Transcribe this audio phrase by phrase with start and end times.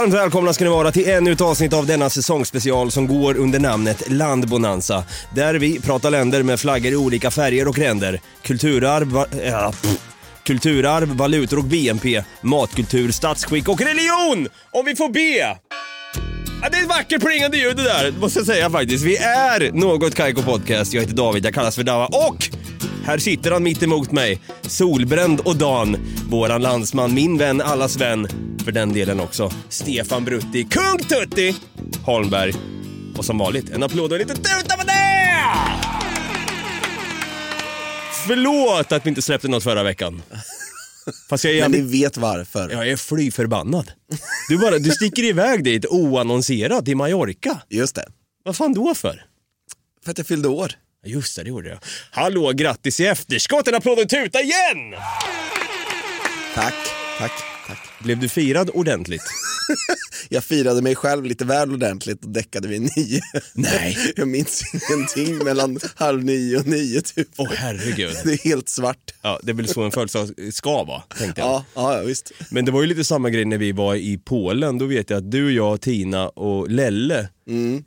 [0.00, 3.58] Varmt välkomna ska ni vara till ännu ett avsnitt av denna säsongsspecial som går under
[3.60, 5.04] namnet Landbonanza.
[5.34, 8.20] Där vi pratar länder med flaggor i olika färger och ränder.
[8.42, 9.72] Kulturarv, va- eh, ja,
[10.46, 14.48] kulturarv, valutor och BNP, matkultur, statsskick och religion!
[14.70, 15.36] Om vi får be!
[16.62, 19.04] Ja, det är ett vackert plingande ljud det där, måste jag säga faktiskt.
[19.04, 20.92] Vi är Något Kaiko Podcast.
[20.94, 22.48] Jag heter David, jag kallas för Dava och
[23.04, 25.96] här sitter han mitt emot mig, solbränd och dan.
[26.30, 28.28] Våran landsman, min vän, allas vän.
[28.66, 29.52] För den delen också.
[29.68, 31.56] Stefan Brutti, Kung Tutti
[32.04, 32.52] Holmberg.
[33.16, 35.44] Och som vanligt, en applåd och en liten tuta på det!
[38.26, 40.22] Förlåt att vi inte släppte något förra veckan.
[41.28, 42.70] Fast jag är Men ni vet varför.
[42.70, 43.92] Jag är fly förbannad.
[44.48, 47.62] Du, bara, du sticker iväg dit oannonserat till Mallorca.
[47.68, 48.08] Just det.
[48.44, 49.24] Vad fan då för?
[50.04, 50.72] För att jag fyllde år.
[51.04, 51.78] Just det, det gjorde jag.
[52.10, 53.68] Hallå, grattis i efterskott!
[53.68, 54.94] En applåd och tuta igen!
[56.54, 56.74] Tack,
[57.18, 57.55] tack.
[57.98, 59.22] Blev du firad ordentligt?
[60.28, 63.20] Jag firade mig själv lite väl ordentligt och däckade vid nio.
[63.54, 63.96] Nej.
[64.16, 67.28] Jag minns ingenting mellan halv nio och nio typ.
[67.36, 68.16] Åh herregud.
[68.24, 69.14] Det är helt svart.
[69.22, 71.64] Ja, det är väl så en födelsedag ska vara, tänkte jag.
[71.74, 72.32] Ja, ja, visst.
[72.50, 74.78] Men det var ju lite samma grej när vi var i Polen.
[74.78, 77.28] Då vet jag att du, jag, Tina och Lelle,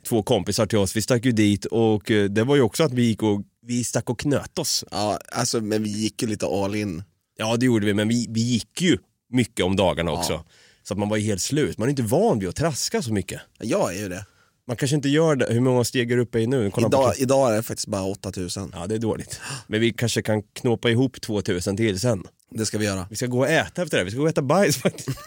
[0.08, 2.92] två kompisar till oss, vi stack ju dit och eh, det var ju också att
[2.92, 4.84] vi gick och vi stack och knöt oss.
[4.90, 7.02] Ja, alltså, men vi gick ju lite all in.
[7.38, 8.98] Ja, det gjorde vi, men vi, vi gick ju
[9.30, 10.44] mycket om dagarna också.
[10.82, 11.78] Så att man var ju helt slut.
[11.78, 13.40] Man är inte van vid att traska så mycket.
[13.58, 14.26] Jag är ju det.
[14.66, 15.46] Man kanske inte gör det.
[15.52, 16.70] Hur många steg är du uppe i nu?
[16.70, 18.72] Kolla Idag, idag är det faktiskt bara 8000.
[18.74, 19.40] Ja, det är dåligt.
[19.66, 22.22] Men vi kanske kan knåpa ihop 2000 till sen.
[22.50, 23.06] Det ska vi göra.
[23.10, 24.04] Vi ska gå och äta efter det.
[24.04, 25.08] Vi ska gå och äta bajs faktiskt.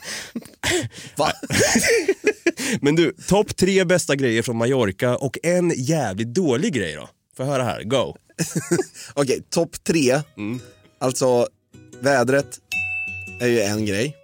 [1.15, 1.31] Va?
[2.81, 7.09] Men du, topp tre bästa grejer från Mallorca och en jävligt dålig grej då.
[7.37, 8.15] Jag höra här, go.
[9.13, 10.21] Okej, topp tre.
[10.99, 11.47] Alltså,
[11.99, 12.59] vädret
[13.43, 14.15] är ju en grej.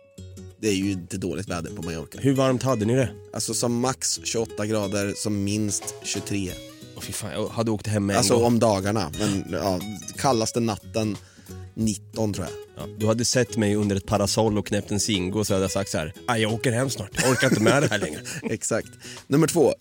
[0.61, 2.17] Det är ju inte dåligt väder på Mallorca.
[2.21, 3.09] Hur varmt hade ni det?
[3.33, 6.51] Alltså som max 28 grader, som minst 23.
[6.95, 8.43] Åh fy fan, jag hade åkt hem med en Alltså gång.
[8.45, 9.79] om dagarna, men ja,
[10.17, 11.17] kallaste natten
[11.73, 12.55] 19 tror jag.
[12.77, 15.71] Ja, du hade sett mig under ett parasoll och knäppt en Zingo så hade jag
[15.71, 18.19] sagt så här, "Aj, jag åker hem snart, jag orkar inte med det här längre.
[18.53, 18.87] Exakt.
[19.27, 19.73] Nummer två,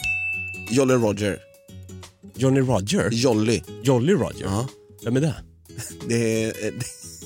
[0.70, 1.38] Jolly Roger.
[2.36, 3.08] Johnny Roger?
[3.12, 3.62] Jolly.
[3.82, 4.44] Jolly Roger?
[4.44, 4.68] Ja.
[5.04, 5.34] Vem är det?
[6.08, 6.52] Det är,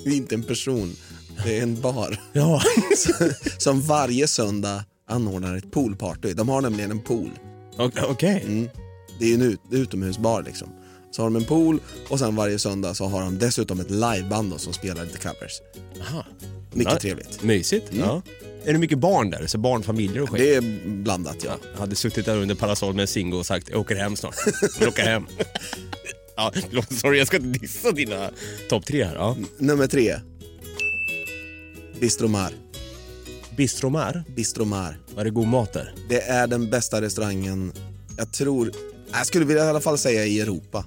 [0.05, 0.97] det är inte en person,
[1.45, 2.21] det är en bar.
[2.33, 2.63] Ja.
[3.59, 6.33] Som varje söndag anordnar ett poolparty.
[6.33, 7.31] De har nämligen en pool.
[8.09, 8.43] Okej.
[8.47, 8.69] Mm.
[9.19, 10.69] Det är ju en ut, utomhusbar liksom.
[11.11, 14.51] Så har de en pool och sen varje söndag så har de dessutom ett liveband
[14.51, 15.61] då som spelar lite covers.
[16.01, 16.25] Aha.
[16.73, 17.43] Mycket Ja, trevligt.
[17.43, 17.87] Mysigt.
[17.91, 18.23] Ja.
[18.65, 19.47] Är det mycket barn där?
[19.47, 20.39] Så barnfamiljer och skit?
[20.39, 21.59] Det är blandat ja.
[21.73, 24.35] Jag hade suttit där under parasoll med en Zingo och sagt jag åker hem snart.
[24.81, 25.27] Jag åka hem.
[26.37, 26.53] ja,
[26.91, 28.31] sorry jag ska inte dissa dina
[28.69, 29.15] topp tre här.
[29.15, 29.37] Ja.
[29.59, 30.17] Nummer tre.
[32.03, 32.53] Bistromar.
[33.57, 34.99] Bistromar, Bistromar.
[35.15, 35.95] var det god mat där?
[36.09, 37.73] Det är den bästa restaurangen,
[38.17, 38.73] jag tror,
[39.13, 40.85] jag skulle vilja i alla fall säga i Europa.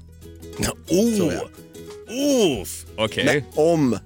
[0.90, 1.16] Oh!
[1.18, 1.50] Tror jag.
[2.62, 3.26] Uff, Okej.
[3.26, 4.00] Men om,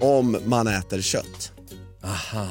[0.00, 1.52] om man äter kött.
[2.02, 2.48] Aha.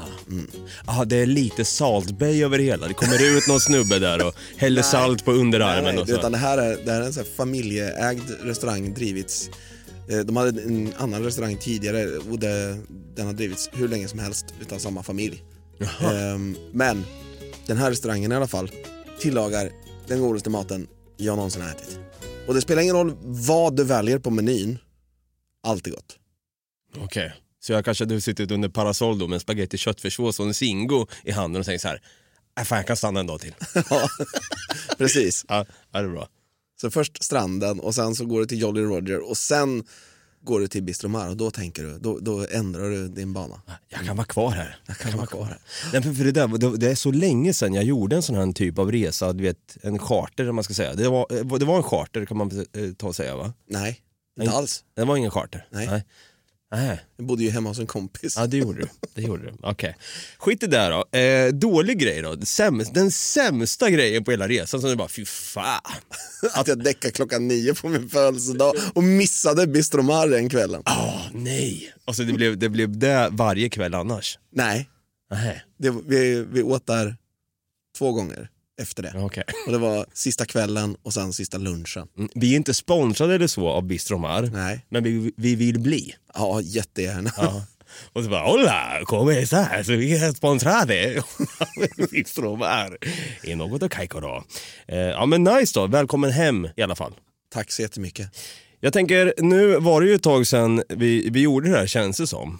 [0.84, 2.88] Ah, det är lite Salt Bay över det hela.
[2.88, 6.14] Det kommer ut någon snubbe där och häller salt på underarmen Nej, och så.
[6.14, 9.50] utan det här är, det här är en här familjeägd restaurang, drivits
[10.24, 12.78] de hade en annan restaurang tidigare och det,
[13.16, 15.42] den har drivits hur länge som helst utav samma familj.
[16.00, 17.04] Ehm, men
[17.66, 18.70] den här restaurangen i alla fall
[19.20, 19.70] tillagar
[20.06, 20.86] den godaste maten
[21.16, 21.98] jag någonsin har ätit.
[22.46, 24.78] Och det spelar ingen roll vad du väljer på menyn,
[25.62, 26.18] allt är gott.
[26.96, 27.34] Okej.
[27.60, 31.06] Så jag kanske hade suttit under parasoll då med en spagetti köttfärssås och en Zingo
[31.24, 32.02] i handen och tänkt så här.
[32.58, 33.54] Äh, fan jag kan stanna en dag till.
[33.90, 34.08] Ja,
[34.98, 35.44] precis.
[35.48, 36.28] Ja, det är bra.
[36.80, 39.84] Så först stranden och sen så går det till Jolly Roger och sen
[40.44, 43.62] går du till Bistromar och då tänker du, då, då ändrar du din bana.
[43.88, 44.78] Jag kan vara kvar här.
[44.86, 45.58] Jag kan vara kvar här.
[45.92, 48.36] Nej, för, för det, där, det, det är så länge sedan jag gjorde en sån
[48.36, 50.94] här typ av resa, du vet, en charter om man ska säga.
[50.94, 53.52] Det var, det var en charter kan man eh, ta och säga va?
[53.68, 54.00] Nej,
[54.40, 54.84] inte alls.
[54.96, 55.66] Det var ingen charter?
[55.70, 55.86] Nej.
[55.86, 56.04] Nej.
[56.74, 57.00] Nej.
[57.16, 58.34] Jag bodde ju hemma hos en kompis.
[58.36, 58.88] Ja det gjorde du.
[59.14, 59.52] Det gjorde du.
[59.62, 59.96] Okej.
[60.38, 61.18] Skit i det där då.
[61.18, 62.36] Eh, dålig grej då.
[62.40, 65.80] Sämst, den sämsta grejen på hela resan som du bara, fy fan.
[66.54, 70.82] Att jag däckade klockan nio på min födelsedag och missade Bistromar den kvällen.
[70.86, 71.94] Åh nej.
[72.04, 74.38] Alltså det blev, det blev det varje kväll annars.
[74.52, 74.88] Nej,
[75.30, 75.64] Nej.
[75.78, 77.16] det, vi, vi åt där
[77.98, 78.48] två gånger
[78.82, 79.12] efter det.
[79.16, 79.44] Okej.
[79.66, 82.08] Och det var sista kvällen och sen sista lunchen.
[82.18, 84.42] Mm, Vi är inte sponsrade eller så av Bistromar.
[84.42, 86.14] Nej, Men vi, vi vill bli.
[86.34, 87.30] ja jättegärna.
[87.36, 87.64] Ja.
[88.12, 89.00] Och så bara, hola,
[89.52, 91.22] här så vi är sponsrade.
[92.10, 92.98] Bistromar.
[93.42, 94.44] I något och Kaikoro.
[94.88, 97.14] Eh, ja men nice då, välkommen hem i alla fall.
[97.52, 98.28] Tack så jättemycket.
[98.80, 102.16] Jag tänker, nu var det ju ett tag sedan vi, vi gjorde det här känns
[102.16, 102.58] det som.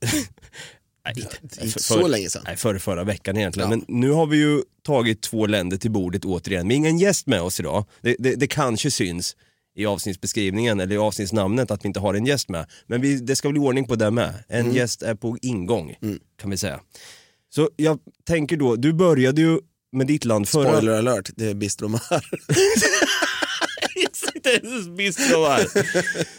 [1.04, 2.42] nej, inte, inte så länge sedan.
[2.46, 3.70] Nej, förra, förra veckan egentligen.
[3.70, 3.76] Ja.
[3.76, 6.68] Men nu har vi ju tagit två länder till bordet återigen.
[6.68, 7.84] Vi har ingen gäst med oss idag.
[8.00, 9.36] Det, det, det kanske syns
[9.76, 12.66] i avsnittsbeskrivningen eller i avsnittsnamnet att vi inte har en gäst med.
[12.86, 14.34] Men vi, det ska bli ordning på det med.
[14.48, 14.76] En Mm.
[14.76, 15.94] gäst är på ingång
[16.40, 16.80] kan vi säga.
[17.54, 19.58] Så jag tänker då, du började ju
[19.92, 20.68] med ditt land förra...
[20.70, 22.00] Spoiler alert, det är Bistromar.
[24.96, 25.40] Bistro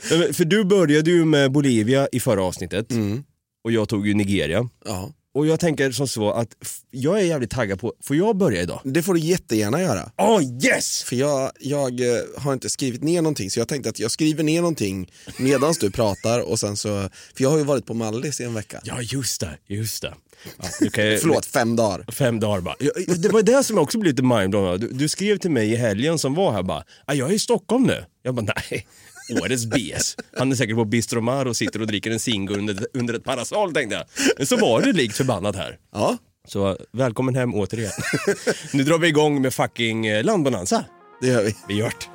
[0.17, 3.23] men För du började ju med Bolivia i förra avsnittet Mm.
[3.63, 4.69] Och jag tog ju Nigeria.
[4.85, 5.11] Ja.
[5.33, 6.47] Och jag tänker som så att
[6.91, 8.81] jag är jävligt taggad på, får jag börja idag?
[8.83, 10.11] Det får du jättegärna göra.
[10.17, 11.03] Oh yes!
[11.03, 14.43] För jag, jag eh, har inte skrivit ner någonting så jag tänkte att jag skriver
[14.43, 18.41] ner någonting medan du pratar och sen så, för jag har ju varit på Mallis
[18.41, 18.81] i en vecka.
[18.83, 20.13] Ja just det, just det.
[20.57, 22.05] Ja, du kan ju- Förlåt, fem dagar.
[22.11, 22.75] Fem dagar bara.
[23.17, 25.75] Det var det som jag också blev lite mindblown du, du skrev till mig i
[25.75, 28.05] helgen som var här bara, "Ah, jag är i Stockholm nu.
[28.23, 28.87] Jag bara nej,
[29.31, 30.15] årets BS.
[30.37, 33.73] Han är säkert på Bistromar och sitter och dricker en singo under, under ett parasoll
[33.73, 34.05] tänkte jag.
[34.37, 35.77] Men så var det likt förbannat här.
[35.93, 36.17] Ja,
[36.47, 37.91] Så välkommen hem återigen.
[38.73, 40.85] nu drar vi igång med fucking eh, landbonanza.
[41.21, 41.55] det gör vi.
[41.67, 42.05] Vi gör det.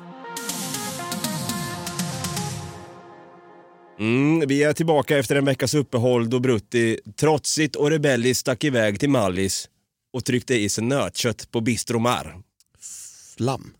[3.99, 8.99] Mm, vi är tillbaka efter en veckas uppehåll då Brutti trotsigt och rebelliskt stack iväg
[8.99, 9.69] till Mallis
[10.13, 12.35] och tryckte i sig nötkött på Bistromar.
[13.37, 13.61] Lamm.
[13.63, 13.73] Flam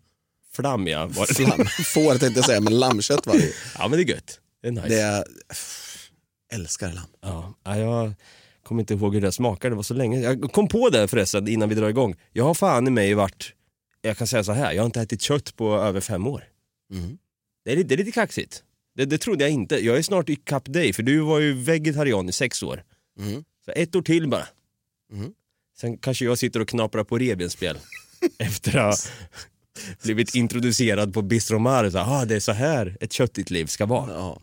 [0.63, 1.05] ja.
[1.05, 1.33] Var det.
[1.33, 1.65] Flam.
[1.93, 3.53] Får tänkte jag säga, men lammkött var det.
[3.77, 4.39] Ja men det är gött.
[4.61, 4.87] Det är nice.
[4.87, 5.23] Det är,
[6.53, 7.05] älskar lamm.
[7.21, 8.13] Ja, ja, jag
[8.63, 10.19] kommer inte ihåg hur det smakade, det var så länge.
[10.21, 12.15] Jag kom på det förresten innan vi drar igång.
[12.33, 13.53] Jag har fan i mig varit,
[14.01, 16.43] jag kan säga så här, jag har inte ätit kött på över fem år.
[16.93, 17.17] Mm.
[17.65, 18.63] Det är, lite- det är lite kaxigt.
[18.95, 19.85] Det, det trodde jag inte.
[19.85, 22.83] Jag är snart i kapp dig, för du var ju vegetarian i sex år.
[23.19, 23.43] Mm.
[23.65, 24.47] Så ett år till bara.
[25.13, 25.31] Mm.
[25.79, 27.77] Sen kanske jag sitter och knaprar på revbensspjäll.
[28.37, 29.11] efter att
[30.03, 31.89] blivit introducerad på Bistromar.
[31.89, 34.11] Så, ah, det är så här ett köttigt liv ska vara.
[34.13, 34.41] Ja.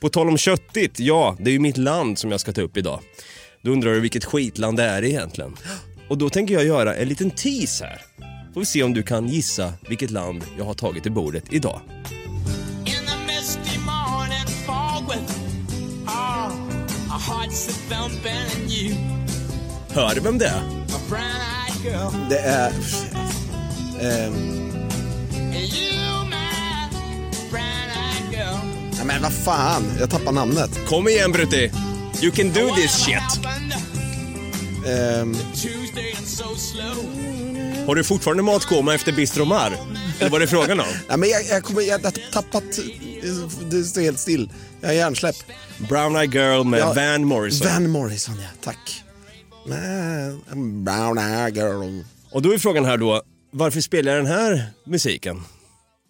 [0.00, 2.76] På tal om köttigt, ja, det är ju mitt land som jag ska ta upp
[2.76, 3.00] idag.
[3.62, 5.56] Då undrar du vilket skitland det är egentligen.
[6.08, 8.00] Och då tänker jag göra en liten tease här.
[8.54, 11.80] Får vi se om du kan gissa vilket land jag har tagit till bordet idag.
[12.86, 15.38] In the misty morning fog with
[16.06, 16.52] oh,
[17.12, 18.94] our hearts are thumping and you,
[19.90, 20.58] Hör du vem det är?
[20.60, 22.72] a brown-eyed girl, Det är...
[24.00, 24.69] ehm,
[28.96, 30.70] nej, men vad fan, jag tappar namnet.
[30.88, 31.72] Kom igen Brutti!
[32.22, 33.46] You can do this shit!
[34.86, 35.36] Ehm.
[37.86, 39.76] Har du fortfarande matkoma efter Bistromar?
[40.18, 40.86] Eller vad är det frågan om?
[41.08, 42.64] nej, men jag, jag, kommer, jag har tappat...
[43.70, 44.50] Det står helt still.
[44.80, 45.36] Jag har hjärnsläpp.
[45.88, 47.66] Brown Eye Girl med Ja, Van Morrison.
[47.66, 48.48] Van Morrison, ja.
[48.64, 49.04] Tack.
[49.66, 52.02] Man, brown eye girl.
[52.30, 55.42] Och då är frågan här då, varför spelar jag den här musiken?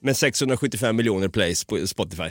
[0.03, 2.31] Med 675 miljoner plays på Spotify.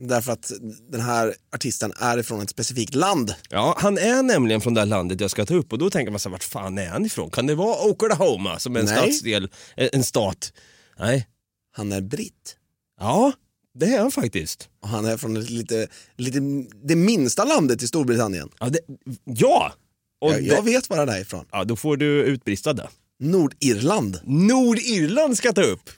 [0.00, 0.52] Därför att
[0.90, 3.34] den här artisten är ifrån ett specifikt land.
[3.50, 6.10] Ja, han är nämligen från det här landet jag ska ta upp och då tänker
[6.10, 7.30] man så här, vart fan är han ifrån?
[7.30, 8.96] Kan det vara Oklahoma som är en Nej.
[8.96, 10.52] stadsdel, eh, en stat?
[10.98, 11.28] Nej.
[11.72, 12.56] Han är britt.
[13.00, 13.32] Ja,
[13.74, 14.68] det är han faktiskt.
[14.82, 16.38] Och han är från lite, lite,
[16.84, 18.48] det minsta landet i Storbritannien.
[18.60, 18.68] Ja!
[18.68, 18.80] Det,
[19.24, 19.72] ja!
[20.20, 21.44] Och Jag, jag det, vet var det är ifrån.
[21.52, 22.88] ja, då får du utbrista det.
[23.20, 24.20] Nordirland.
[24.24, 25.90] Nordirland ska jag ta upp.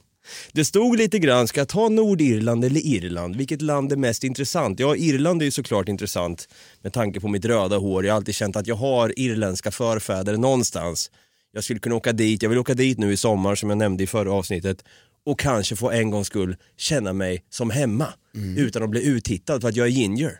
[0.52, 3.36] Det stod lite grann, ska jag ta Nordirland eller Irland?
[3.36, 4.80] Vilket land är mest intressant?
[4.80, 6.48] Ja, Irland är ju såklart intressant
[6.82, 8.04] med tanke på mitt röda hår.
[8.04, 11.10] Jag har alltid känt att jag har irländska förfäder någonstans.
[11.52, 14.04] Jag skulle kunna åka dit, jag vill åka dit nu i sommar som jag nämnde
[14.04, 14.84] i förra avsnittet
[15.26, 18.08] och kanske få en gångs skull känna mig som hemma
[18.56, 20.38] utan att bli uttittad för att jag är ginger.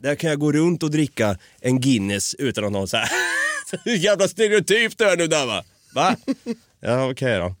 [0.00, 3.08] Där kan jag gå runt och dricka en Guinness utan att någon säger
[3.84, 5.64] hur jävla stereotyp du är nu där va?
[5.94, 6.16] Va?
[6.84, 7.54] Ja okej då.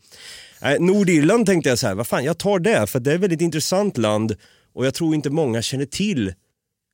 [0.62, 3.20] Nej, Nordirland tänkte jag så här, vad fan jag tar det för det är ett
[3.20, 4.36] väldigt intressant land
[4.74, 6.34] och jag tror inte många känner till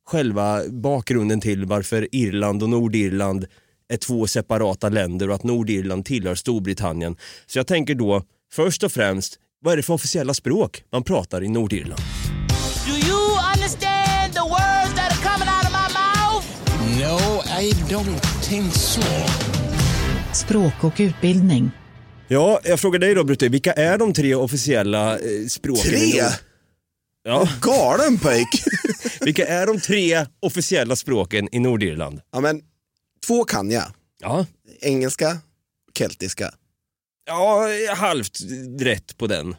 [0.09, 3.45] själva bakgrunden till varför Irland och Nordirland
[3.89, 7.17] är två separata länder och att Nordirland tillhör Storbritannien.
[7.45, 11.43] Så jag tänker då, först och främst, vad är det för officiella språk man pratar
[11.43, 12.01] i Nordirland?
[12.87, 16.45] Do you understand the words that are coming out of my mouth?
[16.99, 18.19] No, I don't
[18.49, 19.01] think so.
[20.39, 21.71] Språk och utbildning.
[22.27, 25.83] Ja, jag frågar dig då Brutte, vilka är de tre officiella eh, språken?
[25.83, 26.21] Tre?
[27.23, 28.63] Ja, Galen pojk!
[29.21, 32.21] vilka är de tre officiella språken i Nordirland?
[32.31, 32.61] ja, men,
[33.27, 33.93] två kan jag.
[34.19, 34.45] Ja,
[34.81, 35.37] Engelska,
[35.97, 36.53] keltiska.
[37.25, 38.39] ja halvt
[38.79, 39.55] rätt på den.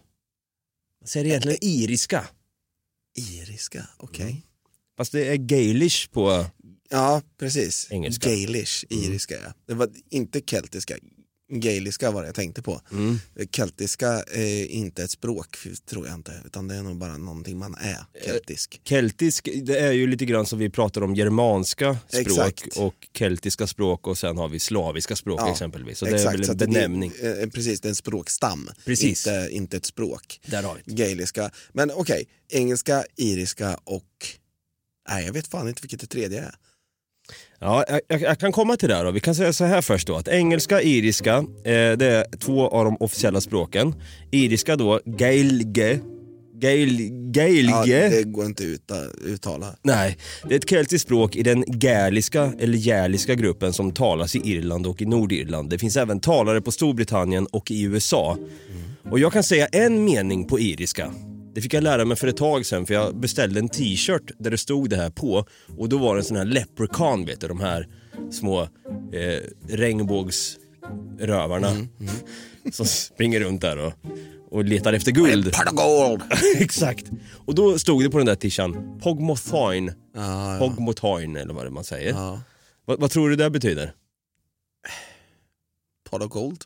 [1.01, 2.25] Vad säger egentligen iriska?
[3.17, 4.47] Iriska, okej.
[4.97, 6.47] Fast det är gaelish på...
[6.91, 7.87] Ja, precis.
[7.91, 8.29] Engelska.
[8.29, 9.53] Gaelish, iriska ja.
[9.67, 10.97] Det var inte keltiska.
[11.53, 12.81] Gaeliska var det jag tänkte på.
[13.53, 15.57] Keltiska är inte ett språk
[15.87, 18.81] tror jag inte, utan det är nog bara någonting man är, keltisk.
[18.85, 22.77] Keltisk, det är ju lite grann som vi pratar om germanska språk Exakt.
[22.77, 25.99] och keltiska språk och sen har vi slaviska språk Ja, exempelvis.
[25.99, 27.13] Så det är väl en att det- benämning.
[27.23, 29.27] eh, precis, det är en språkstam, Precis.
[29.27, 30.41] Inte, inte ett språk.
[30.47, 30.95] Där har vi.
[30.95, 31.51] Gaeliska.
[31.73, 34.05] Men okej, engelska, iriska och...
[35.09, 36.55] Nej, jag vet fan inte vilket det tredje är.
[37.61, 39.11] Ja, jag- jag, kan komma till det då.
[39.11, 42.85] Vi kan säga så här först då, att engelska, iriska, eh, det är två av
[42.85, 43.95] de officiella språken.
[44.31, 46.01] Iriska då, gaelge,
[46.61, 48.09] gael, Ja, gaelge.
[48.09, 49.67] det går inte ut att uttala.
[49.83, 50.17] Nej,
[50.49, 54.87] det är ett keltiskt språk i den gaeliska eller gäliska gruppen som talas i Irland
[54.87, 55.71] och i Nordirland.
[55.71, 58.39] Det finns även talare på Storbritannien och i USA.
[59.11, 61.11] Och jag kan säga en mening på iriska.
[61.61, 64.51] Det fick jag lära mig för ett tag sedan för jag beställde en t-shirt där
[64.51, 65.45] det stod det här på
[65.79, 67.89] och då var det en sån här leprechaun vet du, de här
[68.31, 68.69] små eh,
[69.69, 71.87] regnbågsrövarna
[72.73, 73.93] som springer runt där och,
[74.51, 75.55] och letar efter guld.
[75.73, 76.23] Gold!
[76.57, 77.11] Exakt.
[77.47, 79.93] Och då stod det på den där tishan, Pogmothoin.
[80.15, 80.59] Ja, ja.
[80.59, 82.13] Pogmothoin eller vad det man säger.
[82.13, 82.41] ja.
[82.85, 83.93] Vad, vad tror du det betyder?
[86.11, 86.65] Pot of gold?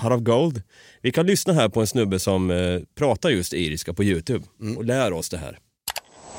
[0.00, 0.62] Pot of gold.
[1.02, 4.46] Vi kan lyssna här på en snubbe som eh, pratar just iriska på Youtube
[4.76, 5.58] och lär oss det här.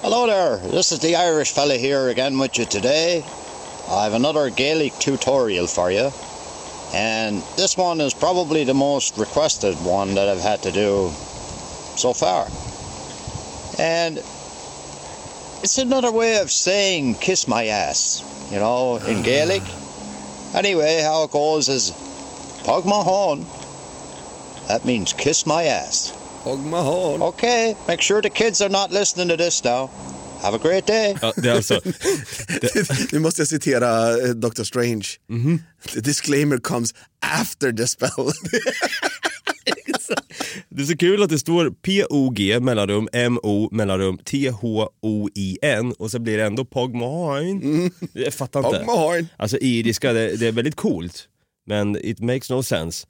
[0.02, 3.24] Hello there, this is the Irish fella here again with you today.
[3.88, 6.12] I have another Gaelic tutorial for you.
[6.94, 11.10] And this one is probably the most requested one that I've had to do
[11.96, 12.48] so far.
[13.80, 14.18] And
[15.64, 19.64] it's another way of saying kiss my ass, you know, in Gaelic.
[20.56, 21.92] Anyway, how it goes is
[22.66, 23.46] Pog my horn.
[24.68, 26.14] That means kiss my ass.
[26.44, 27.22] Pogmahon.
[27.22, 29.90] Okay, make sure the kids are not listening to this now.
[30.42, 31.16] Have a great day.
[31.22, 31.82] Ja, det är alltså,
[33.12, 34.64] Nu måste jag citera eh, Dr.
[34.64, 35.06] Strange.
[35.94, 38.10] The disclaimer comes after the spell.
[40.70, 46.38] det är så kul att det står P-O-G mellanrum M-O mellanrum T-H-O-I-N och så blir
[46.38, 47.92] det ändå Pogmothoin.
[48.14, 48.78] Jag fattar inte.
[48.78, 49.28] Pogmahon.
[49.38, 51.28] Alltså iriska, det, det är väldigt coolt.
[51.66, 53.08] Men it makes no sense.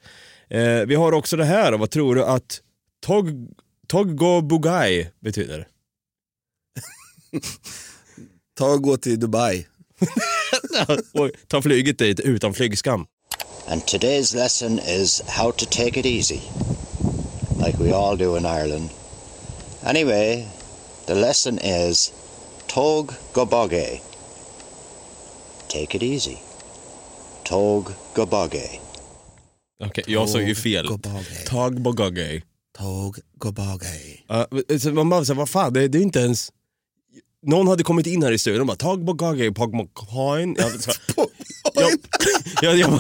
[0.50, 2.62] Eh, vi har också det här, vad tror du att
[3.06, 3.50] Tog,
[3.88, 5.68] Toggo Bugai betyder?
[8.58, 9.68] Ta och gå till Dubai.
[11.14, 13.06] och ta flyget dit utan flygskam.
[13.68, 16.42] And today's lesson is how to take it easy,
[17.66, 18.90] like we all do in Ireland.
[19.84, 20.48] Anyway,
[21.06, 22.12] the lesson is
[22.68, 24.02] Tog Goboge.
[25.70, 26.38] Take it easy.
[27.46, 28.70] Tog Goboge.
[29.86, 30.88] Okej, jag sa ju fel.
[30.88, 31.46] Gobage.
[31.46, 32.42] Tog Bogage.
[32.78, 34.24] Tåg Gobage.
[34.28, 34.48] Ja,
[34.80, 36.52] så man bara, så, vad fan, det, det är inte ens...
[37.46, 40.56] Någon hade kommit in här i studion och bara Tog Bogage, Pogmocoin.
[40.60, 40.72] Jag,
[41.76, 41.92] jag,
[42.62, 43.00] jag, jag, bara,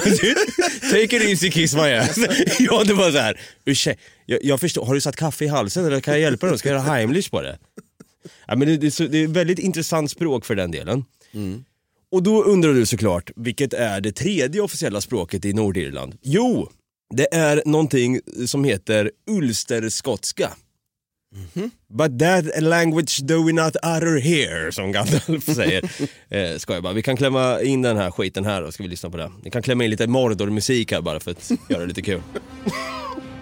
[0.92, 2.18] take it easy kiss my ass.
[2.60, 5.86] Ja, det var så här, ursäkta, jag, jag förstår, har du satt kaffe i halsen
[5.86, 6.58] eller kan jag hjälpa dig?
[6.58, 7.58] Ska jag göra Heimlich på det?
[8.48, 11.06] Ja, men det, det, det är väldigt intressant språk för den delen.
[12.14, 16.16] Och då undrar du såklart, vilket är det tredje officiella språket i Nordirland?
[16.22, 16.70] Jo,
[17.16, 20.50] det är någonting som heter ulsterskotska.
[21.94, 25.84] But that language do we not utter here, som Gandalf säger.
[26.30, 26.94] eh, ska jag bara.
[26.94, 29.32] Vi kan klämma in den här skiten här och ska vi lyssna på det.
[29.44, 32.22] Vi kan klämma in lite Mordor-musik här bara för att göra det lite kul.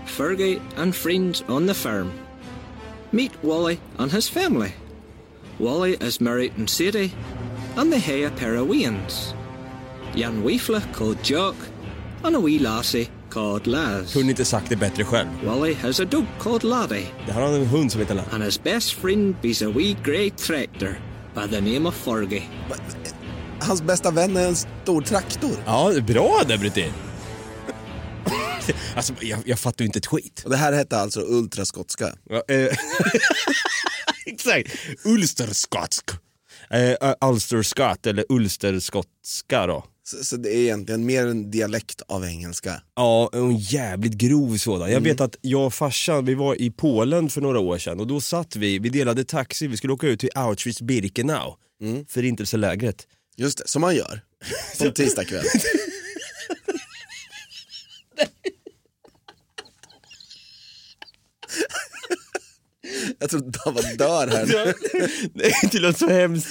[0.05, 2.11] Fergie and friends on the farm.
[3.11, 4.69] Meet Wally and his family.
[5.57, 7.11] Wally is married to Sadie,
[7.77, 9.33] and they have a pair of weans.
[10.15, 11.55] Young weefla called Jock,
[12.23, 14.13] and a wee lassie called Laz.
[14.13, 15.29] Kunde inte sagt det bättre själv.
[15.45, 18.25] Wally has a dog called Laddie, Det här har en hund som heter Ladd.
[18.33, 20.99] and his best friend is a wee grey tractor
[21.35, 22.43] by the name of Fergie.
[23.59, 25.55] Hans bästa vän är en stor traktor.
[25.65, 26.91] Ja, bra där Brutti.
[28.95, 30.41] alltså, jag, jag fattar ju inte ett skit.
[30.45, 32.13] Och det här hette alltså ultraskotska.
[32.29, 32.67] Ja, eh,
[34.25, 34.71] Exakt,
[35.05, 36.05] ulsterskotsk.
[36.73, 39.83] Eh, Ulster Scott, eller Ulsterskotska då.
[40.03, 42.81] Så, så det är egentligen mer en dialekt av engelska.
[42.95, 44.81] Ja, en jävligt grov sådan.
[44.81, 45.03] Jag Mm.
[45.03, 48.21] vet att jag och farsan, vi var i Polen för några år sedan och då
[48.21, 52.05] satt vi, vi delade taxi, vi skulle åka ut till Auschwitz-Birkenau, Mm.
[52.05, 53.07] förintelselägret.
[53.37, 54.21] Just det, som man gör.
[54.77, 55.23] Som tisdag
[63.19, 64.73] Jag tror att Dava dör här nu.
[65.33, 66.47] Nej, det låter så hemskt.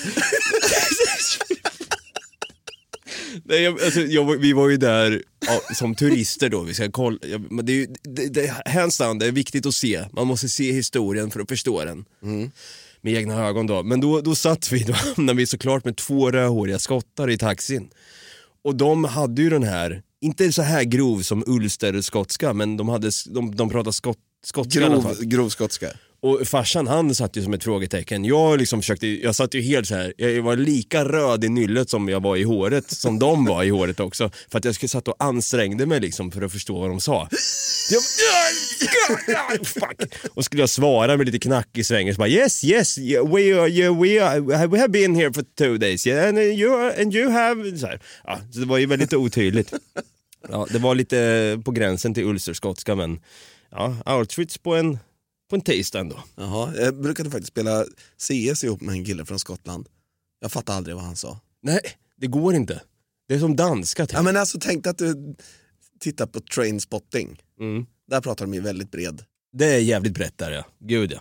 [3.44, 7.18] Nej, jag, alltså, jag, vi var ju där ja, som turister då, vi ska kolla.
[7.22, 10.04] Jag, men det är ju, det, det, hands down, det är viktigt att se.
[10.12, 12.04] Man måste se historien för att förstå den.
[13.00, 13.82] Med egna ögon då.
[13.82, 17.90] Men då, då satt vi, då hamnade vi såklart med två rödhåriga skottar i taxin.
[18.64, 23.10] Och de hade ju den här, inte så här grov som ulsterskotska, men de, hade,
[23.26, 25.14] de, de pratade skott, skotska i alla fall.
[25.14, 25.86] Grov, grov skotska.
[26.22, 28.24] Och farsan han satt ju som ett frågetecken.
[28.24, 30.14] Jag liksom försökte, jag satt ju helt så här.
[30.16, 33.68] jag var lika röd i nyllet som jag var i håret, som de var i
[33.68, 34.30] håret också.
[34.50, 37.28] För att jag skulle satt och ansträngde mig liksom för att förstå vad de sa.
[37.90, 40.14] Jag, fuck.
[40.34, 44.24] Och skulle jag svara med lite knackig så bara yes, yes, we, are, yeah, we,
[44.24, 47.78] are, we have been here for two days, yeah, and you, are, and you have...
[47.78, 48.00] Så, här.
[48.24, 49.72] Ja, så det var ju väldigt otydligt.
[50.48, 53.20] Ja, det var lite på gränsen till ulsterskotska men
[53.70, 54.98] ja, Auschwitz på en,
[55.50, 56.22] på en taste ändå.
[56.36, 57.84] Jaha, jag brukade faktiskt spela
[58.18, 59.88] CS ihop med en kille från Skottland.
[60.40, 61.40] Jag fattade aldrig vad han sa.
[61.62, 61.80] Nej,
[62.16, 62.82] det går inte.
[63.28, 64.12] Det är som danska typ.
[64.12, 65.36] Ja, men alltså, tänk att du
[66.00, 67.42] tittar på Trainspotting.
[67.60, 67.86] Mm.
[68.10, 69.22] Där pratar de ju väldigt bred.
[69.52, 71.20] Det är jävligt brett där ja, gud ja.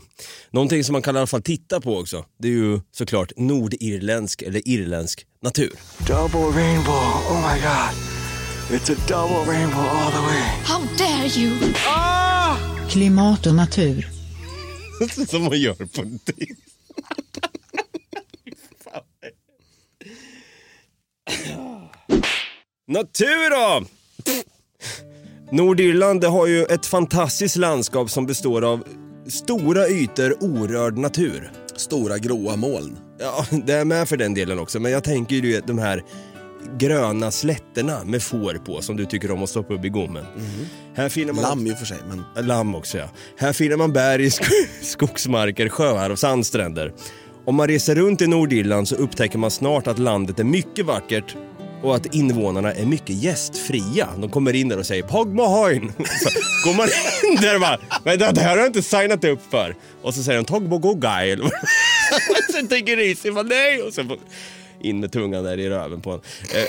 [0.52, 4.42] Någonting som man kan i alla fall titta på också, det är ju såklart nordirländsk
[4.42, 5.72] eller irländsk natur.
[6.08, 6.94] Double rainbow.
[7.30, 7.94] Oh my god.
[8.72, 10.42] It's a double rainbow all the way.
[10.64, 11.58] How dare you!
[12.90, 14.19] Klimat och natur.
[15.28, 16.34] som man gör på en taste.
[22.88, 23.86] Natur då!
[25.52, 28.84] Nordirland har ju ett fantastiskt landskap som består av
[29.28, 31.52] stora ytor orörd natur.
[31.76, 32.98] Stora gråa moln.
[33.20, 36.04] Ja, det är med för den delen också, men jag tänker ju de här
[36.78, 40.26] gröna slätterna med får på som du tycker om att stoppa upp i gommen.
[41.00, 43.06] Här finner man Lamm i och för sig, men Lamm också ja.
[43.38, 46.94] Här finner man berg, sk- skogsmarker, sjöar och sandstränder.
[47.46, 51.36] Om man reser runt i Nordirland så upptäcker man snart att landet är mycket vackert
[51.84, 54.08] och att invånarna är mycket gästfria.
[54.18, 55.92] De kommer in där och säger Pog Mohoin.
[55.98, 56.30] Så
[56.70, 56.88] går man
[57.30, 59.76] in där och bara, men det här har jag inte signat upp för.
[60.02, 61.52] Och så säger de Tog Bogogai eller vad
[62.54, 63.82] Sen tänker Risi, nej.
[63.82, 64.08] Och sen
[64.82, 66.20] in med tungan där i röven på en.
[66.20, 66.66] Eh,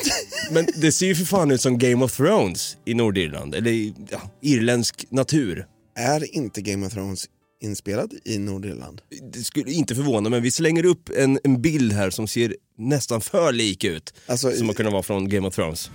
[0.50, 3.54] men det ser ju för fan ut som Game of Thrones i Nordirland.
[3.54, 5.66] Eller i, ja, irländsk natur.
[5.96, 7.24] är inte Game of Thrones
[7.62, 9.00] inspelad i Nordirland?
[9.32, 10.40] Det skulle inte förvåna mig.
[10.40, 14.14] Vi slänger upp en, en bild här som ser nästan för lik ut.
[14.26, 15.90] Alltså, som att kunna vara från Game of Thrones.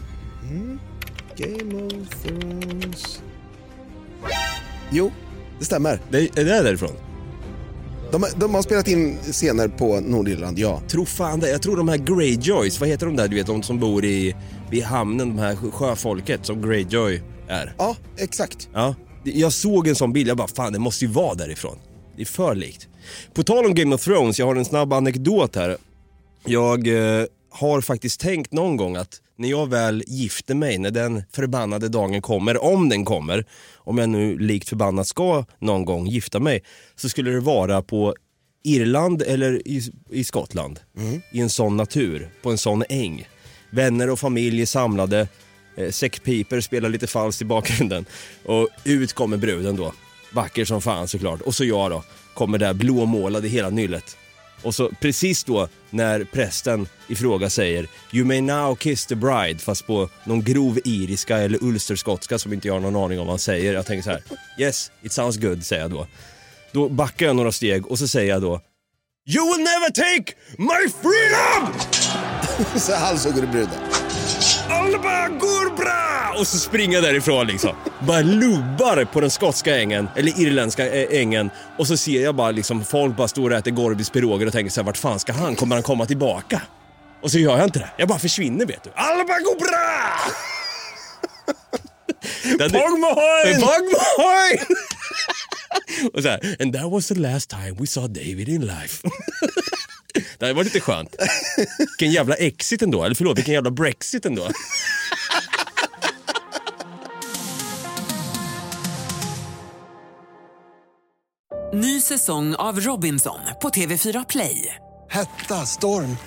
[1.37, 3.21] Game of Thrones...
[4.91, 5.11] Jo,
[5.59, 5.99] det stämmer.
[6.09, 6.95] Det, är det därifrån?
[8.19, 10.81] De, de har spelat in scener på Nordirland, ja.
[10.87, 11.49] Tror fan det.
[11.49, 14.35] Jag tror de här Greyjoys, vad heter de där du vet, de som bor i,
[14.69, 17.73] vid hamnen, de här sjöfolket som Greyjoy är.
[17.77, 18.69] Ja, exakt.
[18.73, 21.77] Ja, jag såg en sån bild, jag bara fan det måste ju vara därifrån.
[22.15, 22.87] Det är för likt.
[23.33, 25.77] På tal om Game of Thrones, jag har en snabb anekdot här.
[26.45, 31.23] Jag eh, har faktiskt tänkt någon gång att när jag väl gifter mig, när den
[31.31, 36.39] förbannade dagen kommer, om den kommer, om jag nu likt förbannat ska någon gång gifta
[36.39, 36.63] mig,
[36.95, 38.15] så skulle det vara på
[38.63, 40.79] Irland eller i, i Skottland.
[41.31, 43.27] I en sån natur, på en sån äng.
[43.69, 45.27] Vänner och familj är samlade,
[45.77, 48.05] eh, säckpiper spelar lite falskt i bakgrunden
[48.45, 49.93] och ut kommer bruden då.
[50.33, 51.41] Vacker som fan såklart.
[51.41, 54.17] Och så jag då, kommer där blåmålad i hela nyllet.
[54.65, 59.59] Och så precis då när prästen i fråga säger You may now kiss the bride
[59.59, 63.31] fast på någon grov iriska eller ulsterskotska som inte jag har någon aning om vad
[63.31, 63.73] han säger.
[63.73, 64.23] Jag tänker så här
[64.59, 66.07] Yes, it sounds good säger jag då.
[66.71, 68.61] Då backar jag några steg och så säger jag då
[69.27, 71.73] You will never take my freedom!
[72.79, 73.94] Så halshugger du bruden.
[74.95, 76.35] Alba går bra!
[76.39, 77.75] Och så springer jag därifrån liksom.
[78.07, 81.49] Bara lubbar på den skotska ängen, eller irländska ä- ängen.
[81.77, 84.71] Och så ser jag bara liksom folk bara står och äter Gorbis piroger och tänker
[84.71, 85.55] så här, vart fan ska han?
[85.55, 86.61] Kommer han komma tillbaka?
[87.21, 87.89] Och så gör jag inte det.
[87.97, 88.89] Jag bara försvinner vet du.
[88.95, 90.17] Alba går bra!
[92.69, 93.61] Pogmohoin!
[96.13, 99.07] och så här, and that was the last time we saw David in life.
[100.47, 101.15] det var lite skönt.
[101.77, 104.47] Vilken jävla exit ändå, eller förlåt, vilken jävla brexit ändå.
[111.73, 114.75] Ny säsong av Robinson på TV4 Play.
[115.09, 116.17] Hetta, storm,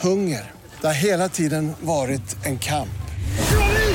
[0.00, 0.52] hunger.
[0.80, 2.88] Det har hela tiden varit en kamp.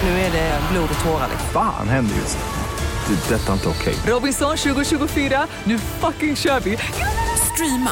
[0.03, 1.27] Nu är det blod och tårar.
[1.31, 1.49] liksom.
[1.53, 2.59] Fan händer just det.
[3.29, 3.93] Det är detta inte okej.
[4.07, 6.77] Robinson 2024, nu fucking kör vi!
[7.53, 7.91] Streama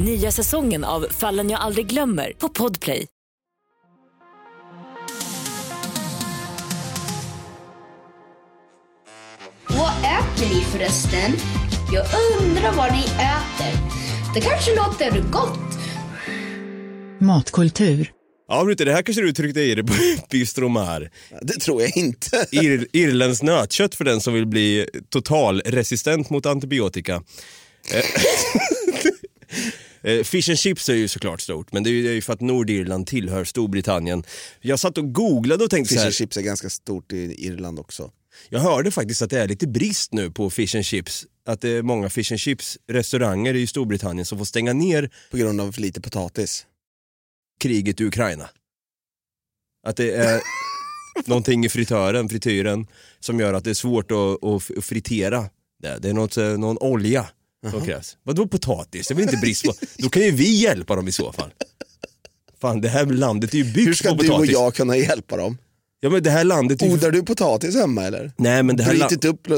[0.00, 3.06] Nya säsongen av Fallen jag aldrig glömmer på Podplay.
[9.68, 11.32] Vad äter ni förresten?
[11.92, 12.06] Jag
[12.40, 13.80] undrar vad ni äter.
[14.34, 15.78] Det kanske låter gott.
[17.20, 18.12] Matkultur.
[18.48, 19.92] Ja Brutte, det här kanske du tryckte i dig på
[20.30, 21.10] Bistromar.
[21.42, 22.46] Det tror jag inte.
[22.56, 27.22] Ir Irländskt nötkött för den som vill bli totalresistent mot antibiotika.
[30.08, 33.06] Eh, Fish and chips är ju såklart stort, men det är ju för att Nordirland
[33.06, 34.24] tillhör Storbritannien.
[34.60, 37.46] Jag satt och googlade och tänkte Fish så and här, chips är ganska stort i
[37.46, 38.10] Irland också.
[38.48, 41.26] jag hörde faktiskt att det är lite brist nu på fish and chips.
[41.46, 45.36] Att det är många fish and chips restauranger i Storbritannien som får stänga ner På
[45.36, 46.66] grund av för lite potatis.
[47.60, 48.50] kriget i Ukraina.
[49.86, 50.40] Att det är
[51.26, 52.86] någonting i fritören, frityren,
[53.20, 55.50] som gör att det är svårt att, att fritera
[55.82, 55.98] det.
[55.98, 57.26] Det är något, eh, någon olja
[57.70, 58.16] som krävs.
[58.22, 59.08] Vadå potatis?
[59.08, 59.72] Det är väl inte brist på...
[59.98, 61.50] Då kan ju vi hjälpa dem i så fall.
[62.60, 64.52] Fan, det här landet är ju byggt Hur ska på du och potatis.
[64.52, 65.58] jag kunna hjälpa dem?
[66.00, 66.92] Ja men det här landet är ju...
[66.92, 68.32] Odlar du potatis hemma eller?
[68.36, 68.94] Nej men det här...
[68.94, 69.56] la- Brutit upp äh,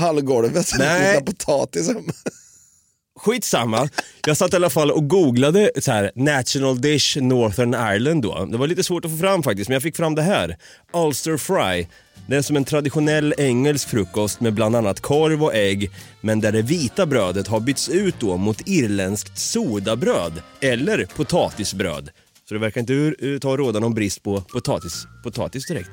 [0.00, 1.02] hallgolvet så Nej.
[1.02, 2.12] du odlar potatis hemma?
[3.20, 3.88] Skitsamma.
[4.26, 8.44] Jag satt i alla fall och googlade så här, National Dish Northern Ireland då.
[8.44, 10.56] Det var lite svårt att få fram faktiskt, men jag fick fram det här.
[10.94, 11.86] Ulster Fry.
[12.30, 15.90] Det är som en traditionell engelsk frukost med bland annat korv och ägg,
[16.20, 22.10] men där det vita brödet har bytts ut då mot irländskt sodabröd eller potatisbröd.
[22.48, 25.90] Så det verkar inte ur- eh, ta råda någon brist på potatis, potatis direkt.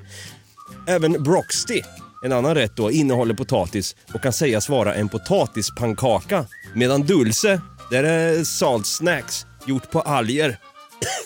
[0.87, 1.81] Även Broxty,
[2.23, 6.45] en annan rätt då, innehåller potatis och kan sägas vara en potatispannkaka.
[6.75, 10.59] Medan Dulce, det är salt snacks gjort på alger.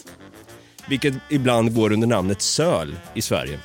[0.89, 3.59] Vilket ibland går under namnet söl i Sverige.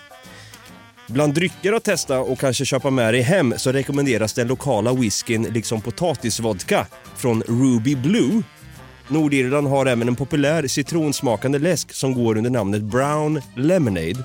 [1.08, 5.42] Bland drycker att testa och kanske köpa med dig hem så rekommenderas den lokala whiskyn
[5.42, 8.42] liksom potatisvodka från Ruby Blue.
[9.08, 14.24] Nordirland har även en populär citronsmakande läsk som går under namnet Brown Lemonade.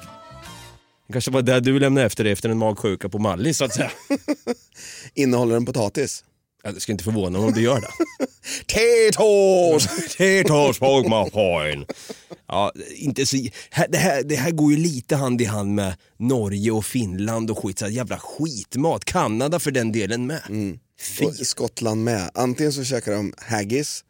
[1.07, 3.73] Det kanske var det du lämnade efter dig efter en magsjuka på Mallis så att
[3.73, 3.91] säga.
[5.15, 6.23] Innehåller den potatis?
[6.63, 7.87] Ja, det ska inte förvåna mig om du gör det.
[8.65, 10.15] Tetos!
[10.17, 11.85] Tetos Pogmapoin.
[12.47, 13.37] Ja, inte så...
[13.89, 17.63] Det här, det här går ju lite hand i hand med Norge och Finland och
[17.63, 17.79] skit.
[17.79, 19.05] Så jävla skitmat.
[19.05, 20.41] Kanada för den delen med.
[21.01, 21.25] Fy.
[21.25, 22.31] Och Skottland med.
[22.33, 24.03] Antingen så käkar de haggis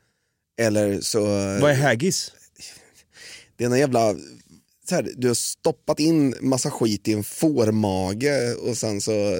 [0.59, 1.23] eller så...
[1.61, 2.31] Vad är haggis?
[3.57, 4.15] Det är en jävla...
[4.91, 9.37] Så här, du har stoppat in massa skit i en fårmage och sen så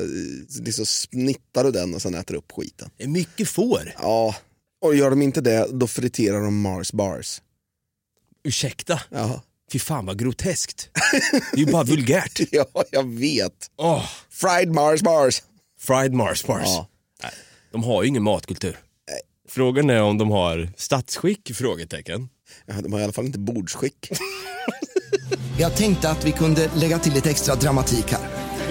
[0.59, 2.89] liksom snittar du den och sen äter upp skiten.
[2.97, 3.93] Det är mycket får.
[4.01, 4.35] Ja,
[4.81, 7.41] och gör de inte det då friterar de Mars bars.
[8.43, 9.01] Ursäkta?
[9.09, 9.41] Ja.
[9.71, 10.89] Fy fan vad groteskt.
[11.31, 12.39] Det är ju bara vulgärt.
[12.51, 13.71] ja, jag vet.
[13.77, 15.43] Åh, Fried Mars bars.
[15.79, 16.63] fried Mars bars.
[16.65, 16.87] Ja.
[17.71, 18.79] De har ju ingen matkultur.
[19.49, 21.55] Frågan är om de har statsskick?
[21.55, 22.29] Frågetecken.
[22.65, 24.09] Ja, de har i alla fall inte bordsskick.
[25.59, 28.21] Jag tänkte att vi kunde lägga till lite extra dramatik här.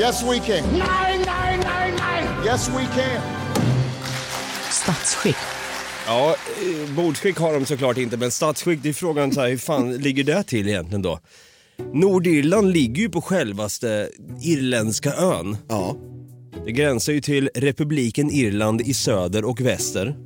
[0.01, 0.71] Yes, we can.
[0.73, 2.25] Nej, nej, nej, nej.
[2.47, 3.23] Yes, we can.
[4.71, 5.37] Statsskick.
[6.07, 6.37] Ja,
[6.87, 9.97] eh, bordsskick har de såklart inte, men statsskick, det är frågan så här, hur fan
[9.99, 11.21] ligger det till egentligen då?
[11.93, 14.11] Nordirland ligger ju på självaste
[14.43, 15.57] irländska ön.
[15.69, 15.97] Ja.
[16.64, 20.16] Det gränsar ju till republiken Irland i söder och väster.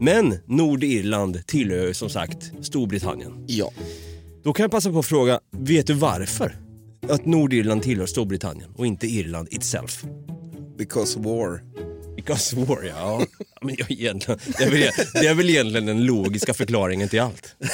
[0.00, 3.44] Men Nordirland tillhör ju som sagt Storbritannien.
[3.46, 3.70] Ja.
[4.44, 6.56] Då kan jag passa på att fråga, vet du varför?
[7.08, 10.04] Att Nordirland tillhör Storbritannien och inte Irland itself.
[10.78, 11.60] Because war.
[12.16, 13.26] Because war, ja.
[13.62, 17.56] Men jag, egentligen, det, är väl, det är väl egentligen den logiska förklaringen till allt.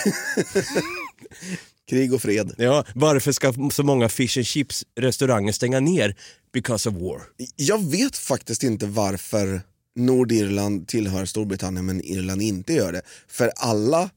[1.91, 2.55] Krig och fred.
[2.59, 6.17] Ja, varför ska så många fish and chips restauranger stänga ner?
[6.53, 7.21] Because of war.
[7.57, 9.61] Jag vet faktiskt inte varför
[9.97, 13.03] Nordirland tillhör Storbritannien men Irland inte gör det.
[13.29, 14.11] För alla,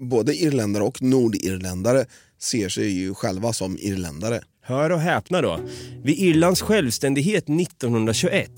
[0.00, 2.04] både irländare och nordirländare,
[2.38, 4.40] ser sig ju själva som irländare.
[4.62, 5.60] Hör och häpna då.
[6.02, 8.50] Vid Irlands självständighet 1921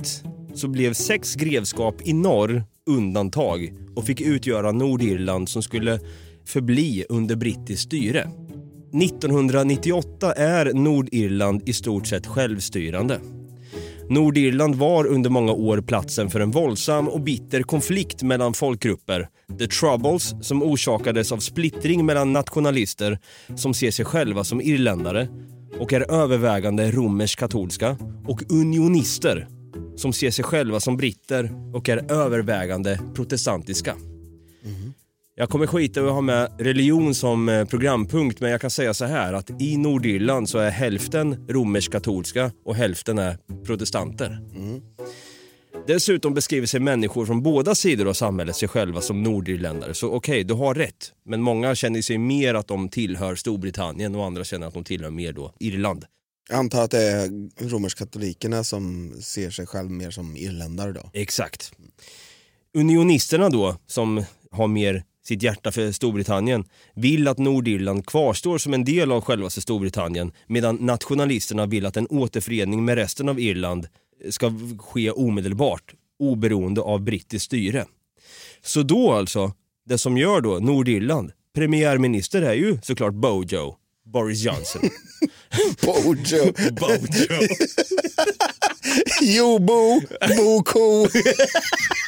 [0.55, 6.01] så blev sex grevskap i norr undantag och fick utgöra Nordirland som skulle
[6.45, 8.31] förbli under brittiskt styre.
[9.03, 13.21] 1998 är Nordirland i stort sett självstyrande.
[14.11, 19.29] Nordirland var under många år platsen för en våldsam och bitter konflikt mellan folkgrupper.
[19.59, 23.19] The Troubles, som orsakades av splittring mellan nationalister
[23.57, 25.29] som ser sig själva som irländare
[25.79, 29.49] och är övervägande romersk-katolska och unionister
[29.97, 33.93] som ser sig själva som britter och är övervägande protestantiska.
[34.65, 34.93] Mm.
[35.41, 38.95] Jag kommer skita i att ha med religion som eh, programpunkt men jag kan säga
[38.95, 44.39] så här att i Nordirland så är hälften romersk-katolska och hälften är protestanter.
[45.87, 49.95] Dessutom beskriver sig människor från båda sidor av samhället sig själva som nordirländare.
[49.95, 51.13] Så okej, du har rätt.
[51.25, 55.11] Men många känner sig mer att de tillhör Storbritannien och andra känner att de tillhör
[55.11, 56.05] mer då Irland.
[56.49, 57.29] Jag antar att det är
[57.69, 61.11] romersk-katolikerna som ser sig själv mer som irländare då.
[61.13, 61.73] Exakt.
[62.75, 66.65] Unionisterna då, som har mer sitt hjärta för Storbritannien,
[66.95, 72.07] vill att Nordirland kvarstår som en del av självaste Storbritannien medan nationalisterna vill att en
[72.07, 73.89] återförening med resten av Irland
[74.31, 77.87] ska ske omedelbart, oberoende av brittiskt styre.
[78.63, 79.53] Så då alltså,
[79.87, 84.83] det som gör då Nordirland, premiärminister är ju såklart Bojo, Boris Johnson.
[85.83, 86.53] Bojo.
[86.73, 87.49] Bojo.
[89.23, 90.01] Jo, Bo,
[90.37, 91.09] Bo Ko.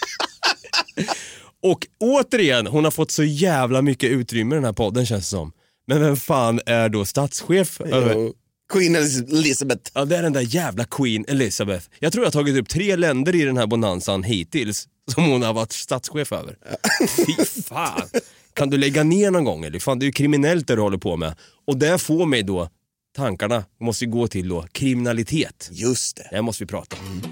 [1.62, 5.28] Och återigen, hon har fått så jävla mycket utrymme i den här podden känns det
[5.30, 5.52] som.
[5.86, 7.80] Men vem fan är då statschef?
[7.80, 8.32] över-
[8.72, 9.90] Queen Elizabeth.
[9.94, 11.86] Ja, det är den där jävla Queen Elizabeth.
[11.98, 15.42] Jag tror jag har tagit upp tre länder i den här bonanzan hittills som hon
[15.42, 16.56] har varit statschef över.
[17.16, 18.08] Fy fan.
[18.54, 19.78] Kan du lägga ner någon gång eller?
[19.78, 21.34] Fan, det är ju kriminellt det du håller på med.
[21.66, 22.68] Och det får mig då,
[23.16, 25.68] tankarna måste ju gå till då kriminalitet.
[25.72, 26.28] Just det.
[26.30, 27.22] Det måste vi prata om.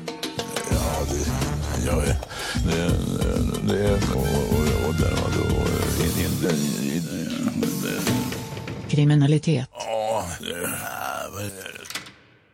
[0.70, 1.47] Ja, det,
[1.88, 2.02] ja,
[2.64, 2.90] det,
[3.72, 5.44] det, och, och, och där var då
[6.04, 6.32] in, in,
[6.84, 7.38] in, in,
[8.88, 9.68] Kriminalitet.
[9.72, 10.68] Ja, det,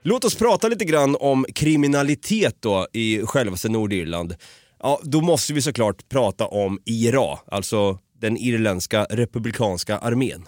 [0.03, 4.35] Låt oss prata lite grann om kriminalitet då i självaste Nordirland.
[4.83, 10.47] Ja, då måste vi såklart prata om IRA, alltså den irländska republikanska armén.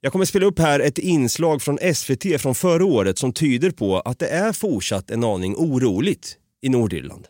[0.00, 4.00] Jag kommer spela upp här ett inslag från SVT från förra året som tyder på
[4.00, 7.26] att det är fortsatt en aning oroligt i Nordirland.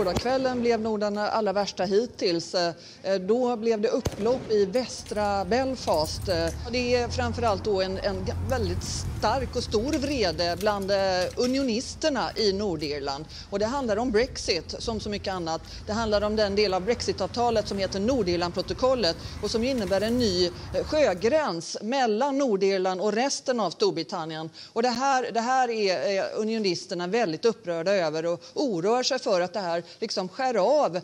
[0.00, 2.54] Gårdagskvällen blev nog den allra värsta hittills.
[2.54, 2.74] Eh,
[3.20, 6.28] då blev det upplopp i västra Belfast.
[6.28, 8.84] Eh, det är framförallt då en, en väldigt
[9.18, 10.96] stark och stor vrede bland eh,
[11.36, 13.24] unionisterna i Nordirland.
[13.50, 15.62] Och det handlar om Brexit som så mycket annat.
[15.86, 20.50] Det handlar om den del av Brexitavtalet som heter Nordirlandprotokollet och som innebär en ny
[20.84, 24.50] sjögräns mellan Nordirland och resten av Storbritannien.
[24.72, 29.52] Och det här, det här är unionisterna väldigt upprörda över och oroar sig för att
[29.52, 31.02] det här liksom skär av eh,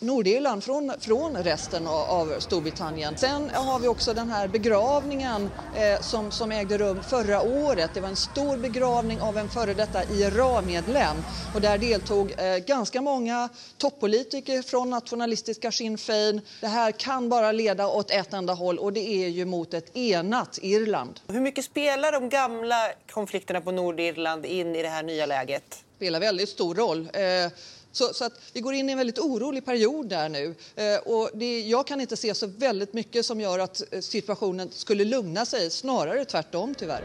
[0.00, 3.16] Nordirland från, från resten av, av Storbritannien.
[3.16, 7.90] Sen har vi också den här begravningen eh, som, som ägde rum förra året.
[7.94, 11.16] Det var en stor begravning av en före detta IRA-medlem
[11.54, 16.40] och där deltog eh, ganska många toppolitiker från nationalistiska Sinn Féin.
[16.60, 19.96] Det här kan bara leda åt ett enda håll och det är ju mot ett
[19.96, 21.20] enat Irland.
[21.28, 25.84] Hur mycket spelar de gamla konflikterna på Nordirland in i det här nya läget?
[25.98, 27.08] Spelar väldigt stor roll.
[27.14, 27.52] Eh,
[27.92, 30.54] Så, så att vi går in i en väldigt orolig period där nu.
[30.76, 34.68] Eh, Och det, jag kan inte se så väldigt mycket som gör att eh, situationen
[34.72, 37.02] skulle lugna sig, snarare tvärtom tyvärr.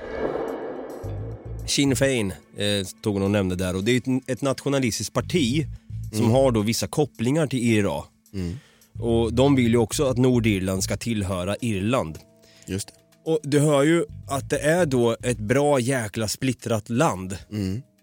[1.67, 5.65] Sinn Féin eh, tog hon och nämnde där och det är ett, ett nationalistiskt parti
[6.13, 8.03] som har då vissa kopplingar till IRA.
[9.01, 12.19] Och de vill ju också att Nordirland ska tillhöra Irland.
[12.65, 12.93] Just det.
[13.31, 17.37] Och du hör ju att det är då ett bra jäkla splittrat land.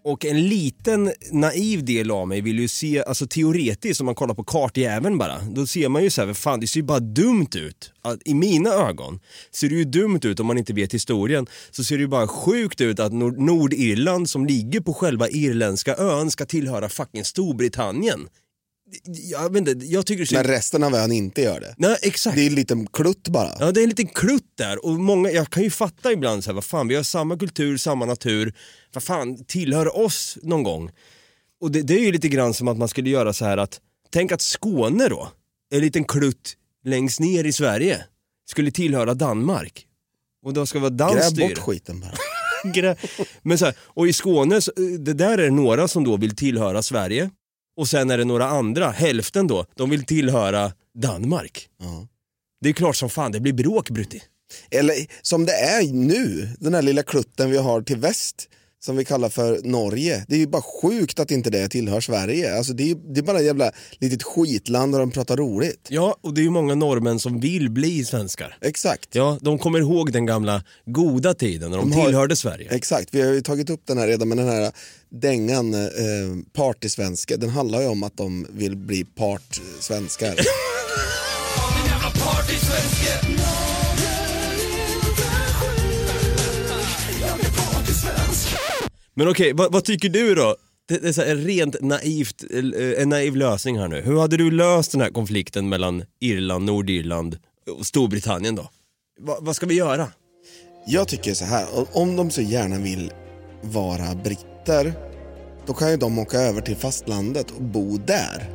[0.03, 4.35] Och en liten naiv del av mig vill ju se, alltså teoretiskt om man kollar
[4.35, 7.47] på kartjäveln bara, då ser man ju så här, fan det ser ju bara dumt
[7.55, 7.91] ut.
[8.01, 9.19] Att, I mina ögon
[9.51, 12.27] ser det ju dumt ut om man inte vet historien, så ser det ju bara
[12.27, 18.27] sjukt ut att Nord- Nordirland som ligger på själva irländska ön ska tillhöra fucking Storbritannien.
[19.31, 20.35] Jag vet inte, jag tycker.
[20.35, 21.75] Men resten av ön inte gör det.
[21.77, 22.35] Nej, exakt.
[22.35, 23.51] Det är en liten klutt bara.
[23.59, 26.49] Ja, det är en liten klutt där och många, jag kan ju fatta ibland så
[26.49, 28.53] här, vad fan, vi har samma kultur, samma natur,
[28.93, 30.91] vad fan, tillhör oss någon gång.
[31.61, 33.81] Och det, det är ju lite grann som att man skulle göra så här att,
[34.09, 35.31] tänk att Skåne då,
[35.71, 38.05] en liten klutt längst ner i Sverige,
[38.49, 39.85] skulle tillhöra Danmark.
[40.45, 42.13] Och då ska vara danskt Gräv bort skiten bara.
[43.41, 44.59] Men så här, och i Skåne,
[44.99, 47.29] det där är några som då vill tillhöra Sverige
[47.77, 51.69] och sen är det några andra, hälften då, de vill tillhöra Danmark.
[52.61, 54.23] Det är klart som fan det blir bråk Brutti.
[54.71, 58.49] Eller som det är nu, den här lilla klutten vi har till väst.
[58.85, 60.25] Som vi kallar för Norge.
[60.27, 62.57] Det är ju bara sjukt att inte det tillhör Sverige.
[62.57, 65.87] Alltså det, är, det är bara ett jävla litet skitland där de pratar roligt.
[65.89, 68.57] Ja, och det är ju många norrmän som vill bli svenskar.
[68.61, 69.15] Exakt.
[69.15, 72.67] Ja, de kommer ihåg den gamla goda tiden när de, De har- tillhörde Sverige.
[72.71, 74.71] Exakt, vi har ju tagit upp den här redan, men den här
[75.09, 75.89] dängan eh,
[76.53, 80.35] partysvenska, den handlar ju om att de vill bli part-svenskar.
[89.13, 90.55] Men okej, vad, vad tycker du då?
[90.87, 94.01] Det, det är så här rent naivt, eh, en naiv lösning här nu.
[94.01, 97.37] Hur hade du löst den här konflikten mellan Irland, Nordirland
[97.79, 98.69] och Storbritannien då?
[99.19, 100.07] Va, vad ska vi göra?
[100.87, 103.11] Jag tycker så här, om de så gärna vill
[103.61, 104.93] vara britter,
[105.67, 108.49] då kan ju de åka över till fastlandet och bo där.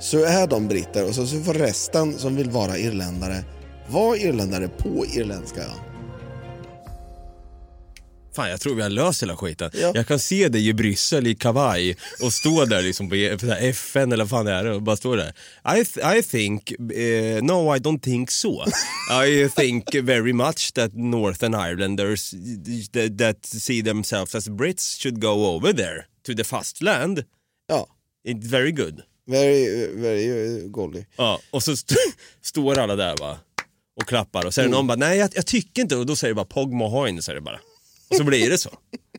[0.00, 3.44] Så är de britter och så, så får resten som vill vara irländare
[3.90, 5.89] vara irländare på irländska ön.
[8.32, 9.70] Fan, jag tror vi har löst hela skiten.
[9.94, 14.12] Jag kan se dig i Bryssel i kavaj och stå där liksom på här FN
[14.12, 15.28] eller vad fan det är och bara stå där.
[15.64, 18.62] I, th- I think, eh, no I don't think so.
[19.26, 22.30] I think very much that Northern Irelanders
[22.92, 27.24] that, that see themselves as Brits should go over there to the fastland.
[27.68, 27.86] Ja.
[28.28, 29.00] It's very good.
[29.26, 31.04] Very, very golly.
[31.16, 31.94] Ja, och så st-
[32.42, 33.38] står alla där va
[34.00, 36.16] och klappar och så är det någon bara, nej jag, jag tycker inte och då
[36.16, 37.60] säger det bara Pog Mohoin, så är det bara.
[38.10, 38.70] Och så blir det så.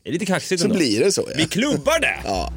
[0.02, 0.76] Det är lite kaxigt Så ändå.
[0.76, 1.34] blir det så ja.
[1.36, 2.20] Vi klubbar det!
[2.24, 2.52] Ja.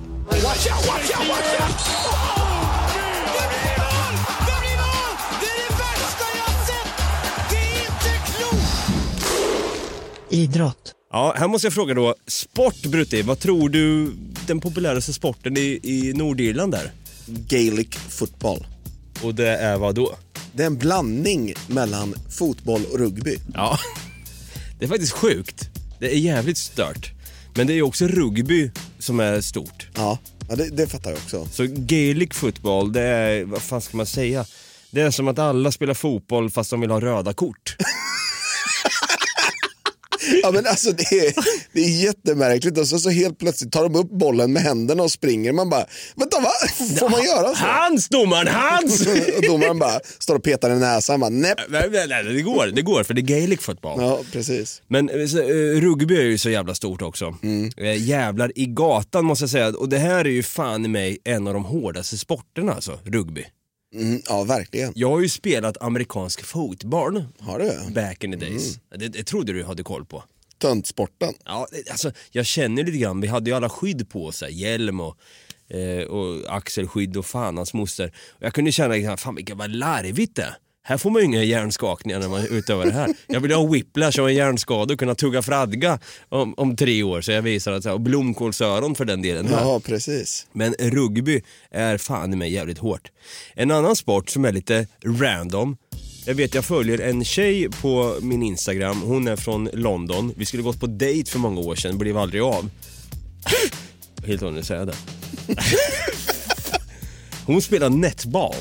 [10.29, 10.93] Idrott.
[11.11, 14.11] Ja, här måste jag fråga då, sport Brutti, vad tror du
[14.47, 16.91] den populäraste sporten i, i Nordirland är?
[17.25, 18.67] Gaelic football.
[19.23, 20.15] Och det är vad då?
[20.53, 23.37] Det är en blandning mellan fotboll och rugby.
[23.53, 23.79] Ja,
[24.79, 25.69] det är faktiskt sjukt.
[25.99, 27.11] Det är jävligt stört.
[27.55, 29.87] Men det är ju också rugby som är stort.
[29.95, 30.17] Ja,
[30.49, 31.47] ja det, det fattar jag också.
[31.51, 34.45] Så Gaelic football, det är, vad fan ska man säga?
[34.91, 37.75] Det är som att alla spelar fotboll fast de vill ha röda kort.
[40.43, 41.33] Ja men alltså det är,
[41.73, 45.11] det är jättemärkligt och så, så helt plötsligt tar de upp bollen med händerna och
[45.11, 45.51] springer.
[45.51, 45.85] Man bara,
[46.15, 46.51] vänta va?
[46.99, 47.65] Får man göra så?
[47.65, 49.07] Hans domaren, hans!
[49.37, 51.19] och domaren bara står och petar i näsan.
[51.19, 51.53] Bara, nej.
[51.69, 54.01] Nej, nej, det går, det går för det är Gaelic football.
[54.01, 54.81] Ja, precis.
[54.87, 57.35] Men eh, så, eh, rugby är ju så jävla stort också.
[57.77, 59.67] Eh, jävlar i gatan måste jag säga.
[59.67, 63.45] Och det här är ju fan i mig en av de hårdaste sporterna alltså, rugby.
[63.93, 64.93] Mm, ja, verkligen.
[64.95, 67.25] Jag har ju spelat amerikansk fotboll.
[67.39, 67.93] Har du?
[67.93, 68.79] Back in the days.
[68.95, 70.23] Det, det trodde du hade koll på.
[70.57, 71.33] Töntsporten.
[71.45, 75.17] Ja, alltså, jag känner lite grann, vi hade ju alla skydd på oss, hjälm och,
[75.69, 78.13] eh, och axelskydd och fan hans moster.
[78.29, 80.57] Och jag kunde känna, liksom, fan vilket vad larvigt det är.
[80.87, 83.13] Här får man ju inga hjärnskakningar när man utövar det här.
[83.27, 87.21] Jag vill ha whiplash och en hjärnskada och kunna tugga fradga om, om tre år
[87.21, 89.47] så jag visar att, och blomkålsöron för den delen.
[89.47, 89.61] Här.
[89.61, 90.47] Ja, precis.
[90.51, 93.11] Men rugby är fan i mig jävligt hårt.
[93.53, 95.77] En annan sport som är lite random.
[96.25, 100.33] Jag vet jag följer en tjej på min Instagram, hon är från London.
[100.37, 102.69] Vi skulle gått på dejt för många år sedan, blev aldrig av.
[104.25, 104.95] Helt onödigt att säga det.
[107.45, 108.55] Hon spelar netball.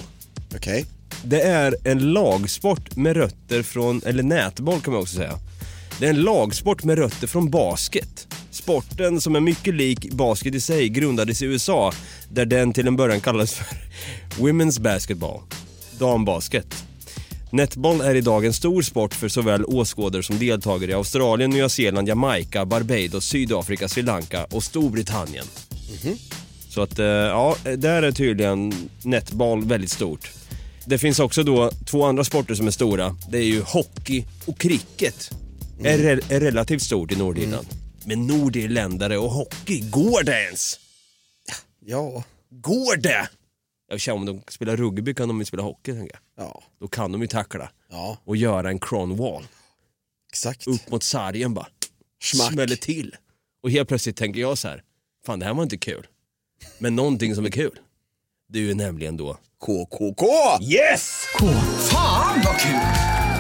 [0.57, 0.87] Okej.
[1.27, 5.39] Det är en lagsport med rötter från, eller nätboll kan man också säga.
[5.99, 8.29] Det är en lagsport med rötter från basket.
[8.51, 11.93] Sporten som är mycket lik basket i sig grundades i USA
[12.31, 13.67] där den till en början kallades för
[14.43, 15.41] Women's Basketball,
[15.99, 16.85] dambasket.
[17.51, 22.09] Netboll är idag en stor sport för såväl åskådare som deltagare i Australien, Nya Zeeland,
[22.09, 25.45] Jamaica, Barbados, Sydafrika, Sri Lanka och Storbritannien.
[26.69, 30.31] Så att, eh, ja, där är tydligen netboll väldigt stort.
[30.87, 33.17] Det finns också då två andra sporter som är stora.
[33.31, 35.31] Det är ju hockey och cricket.
[35.85, 37.67] Är, re- är relativt stort i Nordirland.
[38.07, 40.81] Men nordirländare och hockey, går det ens?
[41.81, 42.25] Ja.
[42.51, 43.29] Går det?
[43.89, 46.47] Jag känner om de spelar rugby kan de ju spela hockey tänker jag.
[46.47, 46.63] Ja.
[46.81, 47.71] Då kan de ju tackla.
[47.91, 48.19] Ja.
[48.25, 49.43] Och göra en cronwall.
[50.33, 50.67] Exakt.
[50.67, 51.67] Upp mot sargen bara.
[52.23, 52.53] Schmack.
[52.53, 53.17] Smäller till.
[53.63, 54.83] Och helt plötsligt tänker jag så här.
[55.27, 56.07] Fan det här var inte kul.
[56.79, 57.79] Men någonting som är kul.
[58.49, 60.25] Det är ju nämligen då KKK!
[60.61, 61.25] Yes!
[61.39, 61.47] K.
[61.91, 62.81] Fan vad kul!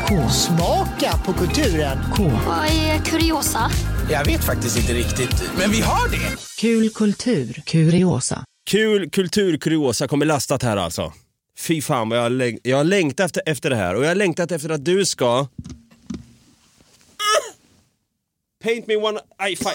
[0.08, 0.28] K.
[0.30, 1.98] Smaka på kulturen.
[2.16, 2.22] K.
[2.46, 3.70] Vad är kuriosa?
[4.10, 6.36] Jag vet faktiskt inte riktigt, men vi har det.
[6.58, 7.62] Kul kultur.
[7.66, 8.44] Kuriosa.
[8.70, 11.12] Kul kulturkuriosa kommer lastat här alltså.
[11.58, 14.08] Fy fan vad jag, har läng- jag har längtat efter, efter det här och jag
[14.08, 15.46] har längtat efter att du ska...
[18.64, 19.20] Paint me one...
[19.38, 19.72] Aj, fan.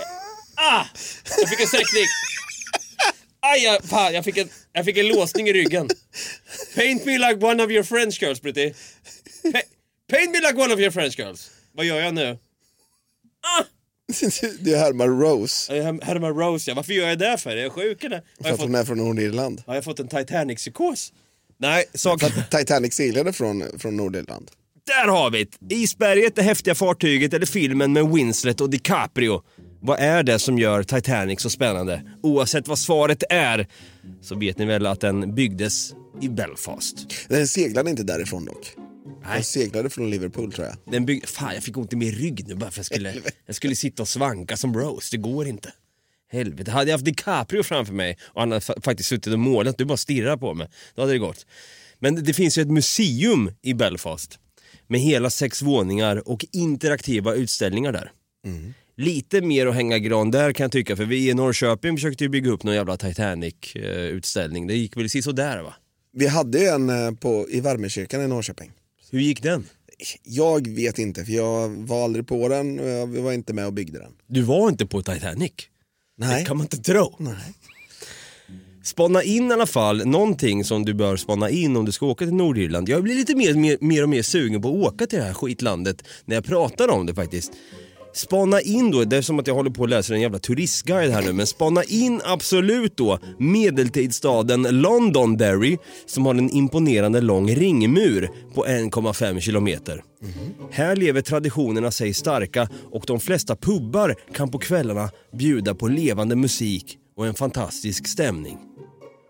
[0.55, 0.85] Ah!
[1.39, 2.03] Jag fick en sträckning.
[3.41, 5.89] Aj, jag, fan, jag, fick en, jag fick en låsning i ryggen.
[6.75, 8.73] Paint me like one of your French girls, pretty.
[9.51, 9.61] Pa-
[10.11, 11.51] paint me like one of your French girls.
[11.73, 12.37] Vad gör jag nu?
[13.57, 13.63] Ah!
[14.59, 15.73] Det är Herman Rose.
[15.73, 17.49] Her- Herman Rose ja, varför gör jag det för?
[17.49, 18.17] Är jag sjuk eller?
[18.41, 19.63] För jag att hon är från Nordirland.
[19.67, 21.13] har jag fått en Titanic-psykos?
[21.57, 22.19] Nej, sak...
[22.21, 24.51] För att Titanic seglade från, från Nordirland.
[24.85, 25.75] Där har vi det!
[25.75, 29.43] Isberget, det häftiga fartyget eller filmen med Winslet och DiCaprio.
[29.81, 32.01] Vad är det som gör Titanic så spännande?
[32.23, 33.67] Oavsett vad svaret är
[34.21, 37.27] så vet ni väl att den byggdes i Belfast.
[37.29, 38.71] Den seglade inte därifrån dock.
[39.33, 40.75] Den seglade från Liverpool tror jag.
[40.93, 41.27] Den bygg...
[41.27, 43.13] Fan, jag fick ont i min rygg nu bara för jag skulle,
[43.45, 45.07] jag skulle sitta och svanka som Rose.
[45.11, 45.73] Det går inte.
[46.31, 49.77] Helvete, hade jag haft DiCaprio framför mig och han hade fa- faktiskt suttit och målat,
[49.77, 50.67] du bara stirrar på mig.
[50.95, 51.45] Då hade det gått.
[51.99, 54.39] Men det finns ju ett museum i Belfast
[54.87, 58.11] med hela sex våningar och interaktiva utställningar där.
[58.99, 62.29] Lite mer att hänga gran där kan jag tycka, för vi i Norrköping försökte ju
[62.29, 64.67] bygga upp någon jävla Titanic-utställning.
[64.67, 65.73] Det gick väl sådär va?
[66.13, 68.71] Vi hade ju en eh, på, i Värmekyrkan i Norrköping.
[69.11, 69.65] Hur gick den?
[70.23, 73.73] Jag vet inte, för jag var aldrig på den och jag var inte med och
[73.73, 74.11] byggde den.
[74.27, 75.51] Du var inte på Titanic?
[76.17, 76.39] Nej.
[76.39, 77.15] Det kan man inte tro.
[77.17, 77.53] Nej.
[78.83, 82.25] Spana in i alla fall någonting som du bör spana in om du ska åka
[82.25, 82.89] till Nordirland.
[82.89, 85.33] Jag blir lite mer, mer, mer och mer sugen på att åka till det här
[85.33, 87.51] skitlandet när jag pratar om det faktiskt.
[88.13, 91.11] Spana in då, det är som att jag håller på att läsa en jävla turistguide
[91.11, 98.29] här nu, men spana in absolut då medeltidsstaden Londonderry som har en imponerande lång ringmur
[98.53, 100.03] på 1,5 kilometer.
[100.71, 106.35] Här lever traditionerna sig starka och de flesta pubbar kan på kvällarna bjuda på levande
[106.35, 108.68] musik och en fantastisk stämning.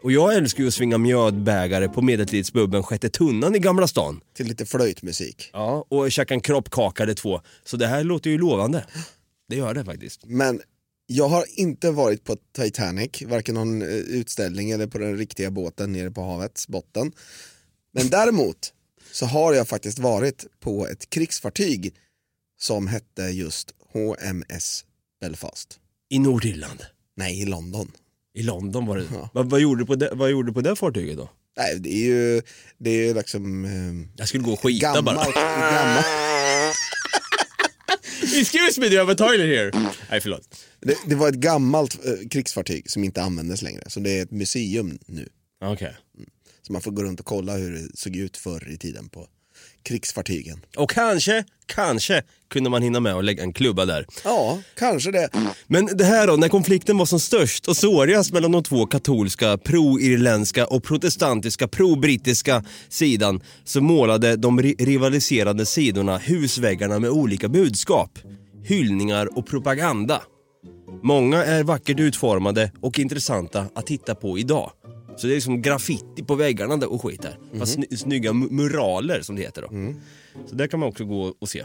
[0.02, 4.22] Och jag älskar ju att svinga mjödbägare på medeltidsbubben Sjätte Tunnan i Gamla stan.
[4.34, 5.50] Till lite flöjtmusik.
[5.54, 7.41] Ja, och käka en kroppkaka eller två.
[7.64, 8.86] Så det här låter ju lovande.
[9.50, 10.26] Det gör det faktiskt.
[10.26, 10.62] Men
[11.08, 15.91] jag har inte varit på Titanic, varken någon eh, utställning eller på den riktiga båten
[15.91, 17.12] nere på havets botten.
[17.91, 18.74] Men däremot
[19.12, 21.95] så har jag faktiskt varit på ett krigsfartyg
[22.60, 24.86] som hette just HMS
[25.22, 25.80] Belfast.
[26.10, 26.86] I Nordirland?
[27.16, 27.91] Nej, i London.
[28.40, 29.06] I London var det.
[29.34, 31.30] Vad, vad, gjorde du på det, vad gjorde du på det fartyget då?
[31.58, 32.42] Nej, det är ju,
[32.78, 33.66] det är ju liksom...
[33.66, 35.72] Eh, Jag skulle gå och skita gammalt, bara.
[35.72, 36.06] gammalt.
[38.40, 39.92] Excuse me, do you have a toilet here?
[40.10, 40.56] Nej, förlåt.
[40.80, 44.32] Det, det var ett gammalt eh, krigsfartyg som inte användes längre, så det är ett
[44.32, 45.30] museum nu.
[45.64, 45.96] Okej.
[46.62, 49.28] Så man får gå runt och kolla hur det såg ut förr i tiden på
[49.84, 50.59] krigsfartygen.
[50.77, 54.05] Och kanske, kanske kunde man hinna med att lägga en klubba där.
[54.23, 55.30] Ja, kanske det.
[55.67, 59.57] Men det här då, när konflikten var som störst och sårigast mellan de två katolska,
[59.57, 68.19] pro-irländska och protestantiska, pro-brittiska sidan så målade de ri- rivaliserande sidorna husväggarna med olika budskap,
[68.63, 70.21] hyllningar och propaganda.
[71.03, 74.71] Många är vackert utformade och intressanta att titta på idag.
[75.20, 77.38] Så det är som graffiti på väggarna där och skit där.
[77.59, 79.67] Fast sny- snygga mu- muraler som det heter då.
[80.49, 81.63] Så där kan man också gå och se.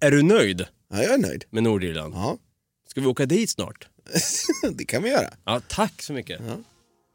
[0.00, 0.60] Är du nöjd?
[0.90, 1.44] Ja, jag är nöjd.
[1.50, 2.14] Med Nordirland?
[2.14, 2.38] Ja.
[2.88, 3.88] Ska vi åka dit snart?
[4.72, 5.30] det kan vi göra.
[5.44, 6.40] Ja, tack så mycket.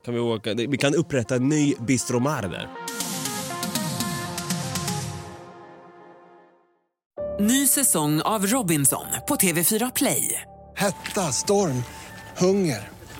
[0.05, 2.69] Kan vi, åka, vi kan upprätta en ny bistromar där.
[7.39, 10.41] Ny säsong av Robinson på TV4 Play.
[10.77, 11.83] Hetta, storm,
[12.37, 12.89] hunger.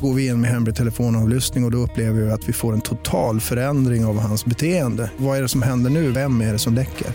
[0.00, 2.80] Går vi in med hemlig telefonavlyssning och, och då upplever vi att vi får en
[2.80, 5.10] total förändring av hans beteende.
[5.16, 6.10] Vad är det som händer nu?
[6.10, 7.06] Vem är det som läcker?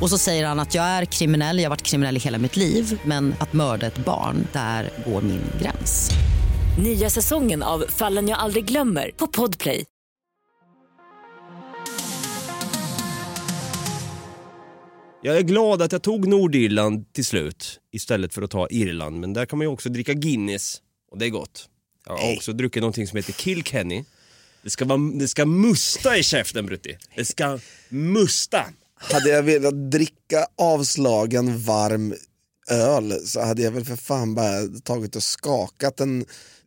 [0.00, 2.56] Och så säger han att jag är kriminell, jag har varit kriminell i hela mitt
[2.56, 6.10] liv men att mörda ett barn, där går min gräns.
[6.78, 9.84] Nya säsongen av Fallen jag aldrig glömmer på Podplay.
[15.22, 19.20] Jag är glad att jag tog Nordirland till slut istället för att ta Irland.
[19.20, 21.68] Men där kan man ju också dricka Guinness och det är gott.
[22.06, 24.04] Jag har också druckit någonting som heter Kilkenny.
[24.62, 26.98] Det ska, vara, det ska musta i käften Brutti.
[27.16, 28.64] Det ska musta.
[28.94, 32.14] Hade jag velat dricka avslagen varm
[32.70, 36.24] öl så hade jag väl för fan bara tagit och skakat en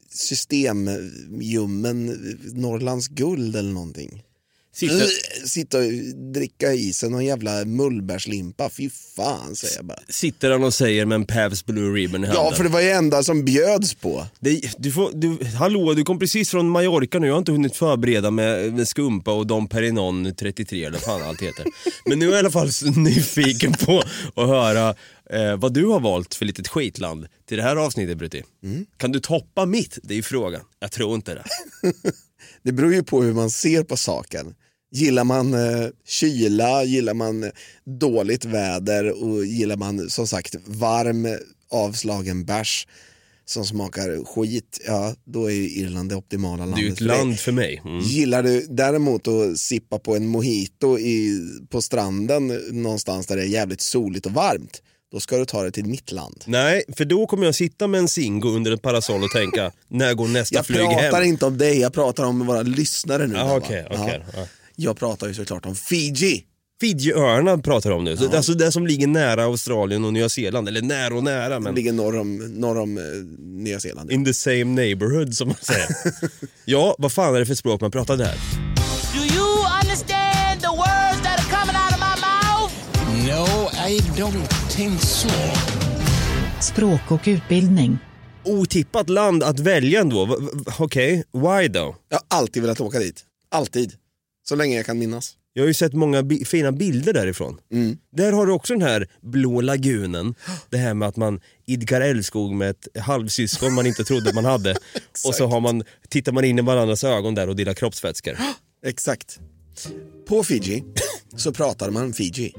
[0.09, 2.05] systemljummen
[2.53, 4.23] Norrlands guld eller någonting.
[4.79, 5.83] Sitta- Sitta, och
[6.33, 9.99] dricka i sig någon jävla mullbärslimpa, fy fan säger jag bara.
[10.09, 12.43] Sitter han och säger med en Pabst Blue Ribbon i handen.
[12.45, 14.25] Ja, för det var ju enda som bjöds på.
[14.39, 17.27] Det, du får, du, hallå, du kom precis från Mallorca nu.
[17.27, 21.41] Jag har inte hunnit förbereda med, med skumpa och Dom Perignon 33 eller fan allt
[21.41, 21.65] heter.
[22.05, 23.99] Men nu är jag i alla fall nyfiken på
[24.35, 24.95] att höra
[25.33, 28.43] eh, vad du har valt för litet skitland till det här avsnittet Brutti.
[28.97, 29.99] Kan du toppa mitt?
[30.03, 30.61] Det är ju frågan.
[30.79, 31.43] Jag tror inte det.
[32.63, 34.55] Det beror ju på hur man ser på saken.
[34.91, 37.51] Gillar man eh, kyla, gillar man
[37.99, 41.27] dåligt väder och gillar man som sagt varm
[41.71, 42.87] avslagen bärs
[43.45, 46.99] som smakar skit, ja då är ju Irland det optimala landet Det är ju ett
[47.01, 47.81] land för mig.
[47.85, 47.99] Mm.
[47.99, 53.47] Gillar du däremot att sippa på en mojito i, på stranden någonstans där det är
[53.47, 54.81] jävligt soligt och varmt,
[55.11, 56.43] då ska du ta det till mitt land.
[56.45, 60.13] Nej, för då kommer jag sitta med en Singo under ett parasoll och tänka, när
[60.13, 60.99] går nästa Jag flyg hem?
[60.99, 63.33] pratar inte om dig, jag pratar om våra lyssnare nu.
[63.33, 63.55] Va?
[63.55, 64.47] okej, okej, ja.
[64.81, 66.43] Jag pratar ju såklart om Fiji.
[66.81, 70.81] Fidjiöarna pratar om nu, Så alltså det som ligger nära Australien och Nya Zeeland, eller
[70.81, 73.03] nära och nära men ligger norr om, norr om eh,
[73.39, 74.11] Nya Zeeland.
[74.11, 75.87] in the same neighborhood som man säger.
[76.65, 78.33] ja, vad fan är det för språk man pratar där?
[79.13, 82.73] Do you understand the words that are coming out of my mouth?
[83.27, 85.29] No, I don't think so.
[86.61, 87.97] Språk och utbildning.
[88.43, 90.39] Otippat land att välja ändå,
[90.79, 91.95] okej, why då?
[92.09, 93.23] Jag har alltid velat åka dit.
[93.51, 93.93] Alltid.
[94.49, 95.33] Så länge jag kan minnas.
[95.53, 97.57] Jag har ju sett många bi- fina bilder därifrån.
[97.73, 97.97] Mm.
[98.11, 100.35] Där har du också den här blå lagunen,
[100.69, 104.71] det här med att man idkar älskog med ett halvsyskon man inte trodde man hade.
[105.27, 108.37] och så har man, tittar man in i varandras ögon där och delar kroppsvätskor.
[108.85, 109.39] Exakt.
[110.27, 110.83] På Fiji
[111.37, 112.53] så pratar man Fiji.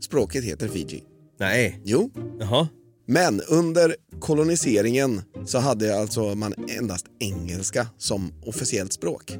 [0.00, 1.02] Språket heter Fiji.
[1.40, 1.80] Nej.
[1.84, 2.10] Jo.
[2.40, 2.68] Jaha.
[3.06, 9.38] Men under koloniseringen så hade alltså man endast engelska som officiellt språk.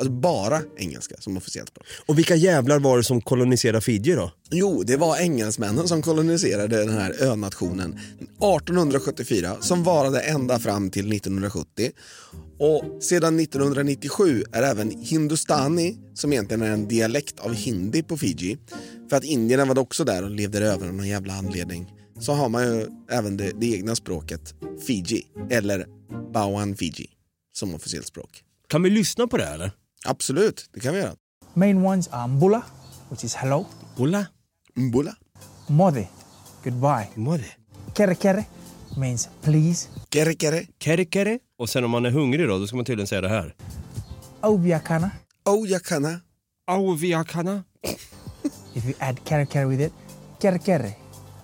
[0.00, 1.86] Alltså bara engelska som officiellt språk.
[2.06, 4.32] Och vilka jävlar var det som koloniserade Fiji då?
[4.50, 11.12] Jo, det var engelsmännen som koloniserade den här önationen 1874 som varade ända fram till
[11.12, 11.90] 1970.
[12.58, 18.58] Och sedan 1997 är även hindustani, som egentligen är en dialekt av hindi på Fiji,
[19.10, 22.48] för att indierna var också där och levde över av någon jävla anledning, så har
[22.48, 24.54] man ju även det, det egna språket
[24.86, 25.86] Fiji, eller
[26.32, 27.06] Bawan Fiji,
[27.52, 28.42] som officiellt språk.
[28.68, 29.72] Kan vi lyssna på det här, eller?
[30.04, 31.14] Absolut, det kan vi göra.
[31.54, 32.62] Main ones are mbula,
[33.08, 33.66] which is hello.
[33.96, 34.26] Bulla?
[34.76, 35.14] Mbula.
[35.66, 36.08] Mode,
[36.64, 37.08] goodbye.
[37.14, 37.44] Mode.
[37.94, 38.44] Kere kere
[38.96, 39.88] means please.
[40.08, 40.66] Kere kere.
[40.78, 41.38] Kere kere.
[41.58, 43.54] Och sen om man är hungrig då, då ska man tydligen säga det här.
[44.40, 45.10] Aubiakana.
[45.44, 46.20] Aujakana.
[46.66, 47.64] Auviakana.
[48.74, 49.92] If you add kere kere with it,
[50.40, 50.92] kere kere.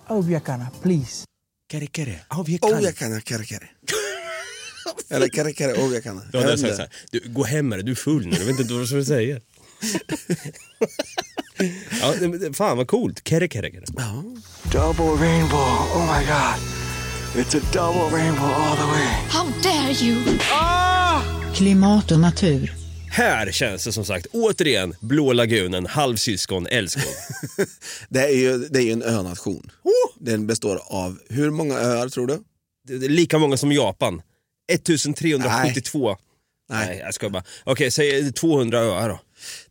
[0.07, 1.25] Aubiakana, please.
[1.69, 2.21] Kere kere.
[2.29, 2.77] Auviakana.
[2.77, 3.69] Aujakana kere kere.
[5.09, 6.23] Eller kere kere aujakana.
[6.33, 6.91] Ja, det är så här, så här.
[7.11, 9.43] Du, gå hem med det, du är full nu, du vet inte vad du säger.
[12.01, 12.15] ja,
[12.53, 13.29] fan vad coolt.
[13.29, 13.85] Kere kere kere.
[14.73, 15.69] Double rainbow.
[15.95, 16.59] Oh my god.
[17.37, 19.07] It's a double rainbow all the way.
[19.29, 20.17] How dare you!
[21.55, 22.73] Klimat och natur.
[23.11, 27.13] Här känns det som sagt återigen Blå lagunen, halvsyskon, älskog.
[28.09, 29.71] Det är ju, det är ju en önation.
[30.21, 32.39] Den består av, hur många öar tror du?
[32.89, 34.23] Det är lika många som Japan.
[34.69, 36.17] 1372.
[36.71, 37.45] Nej, jag ska bara.
[37.65, 39.21] Okej, säg 200 öar då.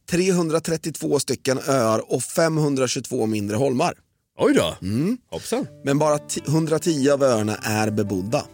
[0.10, 3.94] 332 stycken öar och 522 mindre holmar.
[4.40, 4.76] Oj då.
[4.82, 5.18] Mm.
[5.32, 5.68] Hoppsan.
[5.84, 8.46] Men bara ti- 110 av öarna är bebodda.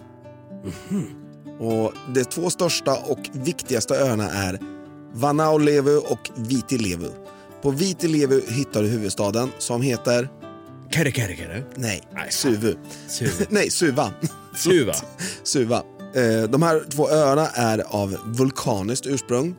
[1.60, 4.60] Och de två största och viktigaste öarna är
[5.14, 7.10] Vanaulevu och Vitilevu.
[7.62, 10.30] På Vitilevu hittar du huvudstaden som heter...
[10.92, 11.64] Kere kere kere.
[11.76, 12.76] Nej, Suvu.
[13.08, 13.46] Suvu.
[13.50, 14.14] Nej, Suva.
[14.56, 14.94] Suva.
[15.44, 15.84] Suva.
[16.16, 19.55] Eh, De här två öarna är av vulkaniskt ursprung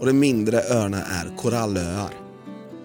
[0.00, 2.10] och de mindre öarna är korallöar.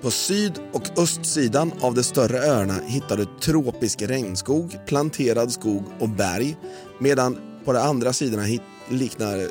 [0.02, 6.10] På syd och östsidan av de större öarna hittar du tropisk regnskog, planterad skog och
[6.10, 6.58] berg
[7.00, 8.44] medan på de andra sidorna
[8.90, 9.46] liknar eh,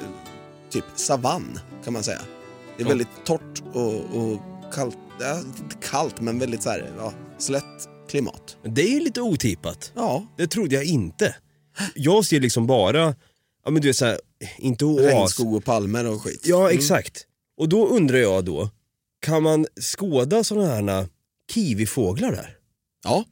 [0.71, 2.21] typ savann kan man säga.
[2.77, 4.41] Det är väldigt torrt och, och
[4.75, 8.57] kallt, ja, inte kallt men väldigt så här, ja, slätt klimat.
[8.65, 9.93] Det är lite otippat.
[9.95, 10.27] Ja.
[10.37, 11.35] Det trodde jag inte.
[11.95, 13.15] Jag ser liksom bara,
[13.71, 14.19] ja men du vet såhär,
[14.59, 15.05] inte oas.
[15.05, 16.41] Regnskog och palmer och skit.
[16.45, 16.79] Ja, Mm.
[16.79, 17.27] exakt.
[17.61, 18.71] Och då undrar jag då,
[19.27, 21.07] kan man skåda sådana här
[21.55, 22.57] kiwifåglar där?
[23.05, 23.25] Ja.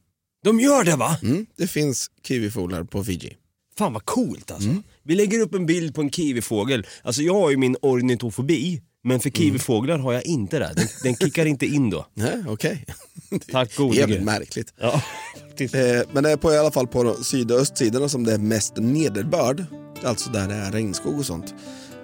[0.45, 1.17] De gör det va?
[1.23, 3.37] Mm, det finns kiwifåglar på Fiji.
[3.79, 4.69] Fan vad coolt alltså.
[5.03, 6.87] Vi lägger upp en bild på en kiwifågel.
[7.03, 10.73] Alltså jag har ju min ornitofobi, men för kiwifåglar har jag inte det.
[10.77, 12.07] Den, den kickar inte in då.
[12.15, 12.85] Nej, okej.
[13.53, 14.27] Tack gode Jävligt gud.
[14.27, 14.75] märkligt.
[14.81, 15.03] Ja.
[15.61, 18.39] Eh, men det är på i alla fall på syd och östsidorna som det är
[18.39, 19.65] mest nederbörd,
[20.05, 21.55] alltså där det är regnskog och sånt.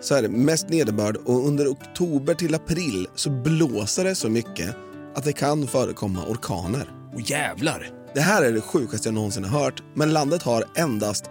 [0.00, 4.76] så är det mest nederbörd och under oktober till april så blåser det så mycket
[5.14, 6.88] att det kan förekomma orkaner.
[7.14, 7.90] Åh jävlar!
[8.14, 11.24] Det här är det sjukaste jag någonsin har hört, men landet har endast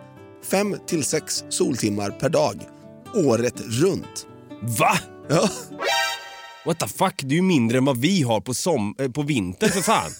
[0.43, 2.61] 5 till 6 soltimmar per dag,
[3.15, 4.27] året runt.
[4.79, 4.97] Va?
[5.29, 5.49] Ja.
[6.65, 9.21] What the fuck, det är ju mindre än vad vi har på, som, eh, på
[9.21, 10.11] vintern för fan.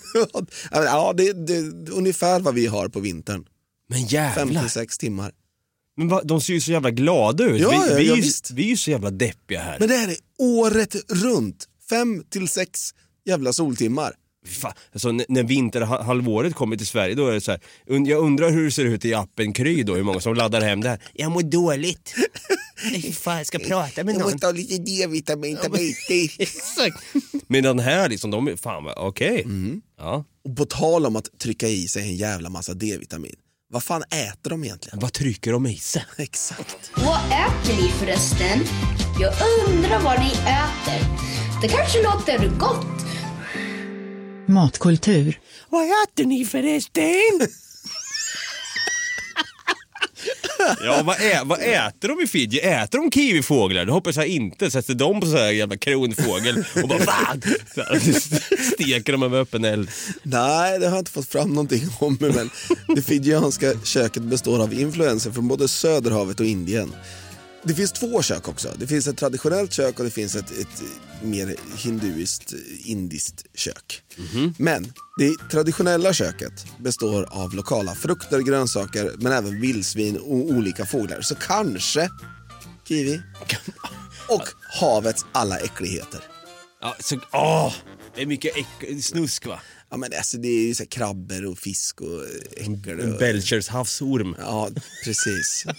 [0.72, 3.46] ja, det, är ungefär vad vi har på vintern.
[3.90, 4.62] Men 5 jävlar.
[4.62, 5.32] till 6 timmar.
[5.98, 7.62] Men va, de ser ju så jävla glada ut.
[7.62, 9.80] Ja, vi, ja, vi, ja, är ju, vi är ju så jävla deppiga här.
[9.80, 11.68] Men det här är året runt.
[11.90, 12.80] 5 till 6
[13.26, 14.14] jävla soltimmar.
[14.48, 18.66] Fan, alltså, när vinterhalvåret kommer till Sverige då är det så här, jag undrar hur
[18.66, 21.00] det ser ut i appen Kry då, hur många som laddar hem det här.
[21.14, 22.14] Jag mår dåligt.
[23.14, 24.32] Fan, jag ska prata med Jag någon.
[24.32, 25.96] måste ha lite D-vitamin, ta mig
[26.40, 26.98] Exakt.
[27.48, 29.46] Men den här liksom, de är, fan okej.
[29.98, 30.26] Ja.
[30.44, 33.36] Och på tal om att trycka i sig en jävla massa D-vitamin.
[33.74, 35.00] Vad fan äter de egentligen?
[35.00, 36.06] Vad trycker de i sig?
[36.18, 36.92] Exakt.
[36.96, 38.60] Vad äter ni förresten?
[39.20, 39.34] Jag
[39.68, 41.08] undrar vad ni äter.
[41.62, 43.06] Det kanske låter gott.
[44.48, 45.40] Matkultur.
[45.70, 47.48] Vad äter ni förresten?
[50.84, 52.60] Ja, vad, ä, vad äter de i Fiji?
[52.60, 53.86] Äter de kiwifåglar?
[53.86, 54.72] Det hoppas jag inte.
[54.72, 57.42] Sätter de på så här jävla kronfågel och bara fan!
[57.76, 58.00] Så här,
[58.74, 59.90] Steker de över öppen eld.
[60.24, 62.18] Nej, det har jag inte fått fram någonting om.
[62.20, 62.50] Men
[62.96, 66.94] det fijianska köket består av influenser från både Söderhavet och Indien.
[67.66, 68.74] Det finns två kök också.
[68.78, 70.84] Det finns ett traditionellt kök och det finns ett, ett
[71.24, 72.54] mer hinduiskt,
[72.84, 74.02] indiskt kök.
[74.58, 81.22] Men det traditionella köket består av lokala frukter, grönsaker men även vildsvin och olika fåglar.
[81.22, 82.10] Så kanske
[82.88, 83.22] kiwi.
[84.30, 84.48] Och
[84.80, 86.20] havets alla äckligheter.
[86.82, 87.74] Ja, så, åh,
[88.16, 89.60] det är mycket äck, snusk va?
[89.92, 92.24] Ja men alltså det är ju så krabbor och fisk och
[92.58, 93.00] äckel.
[93.00, 94.36] En och- Belchers havsorm.
[94.40, 94.70] Ja,
[95.06, 95.66] precis.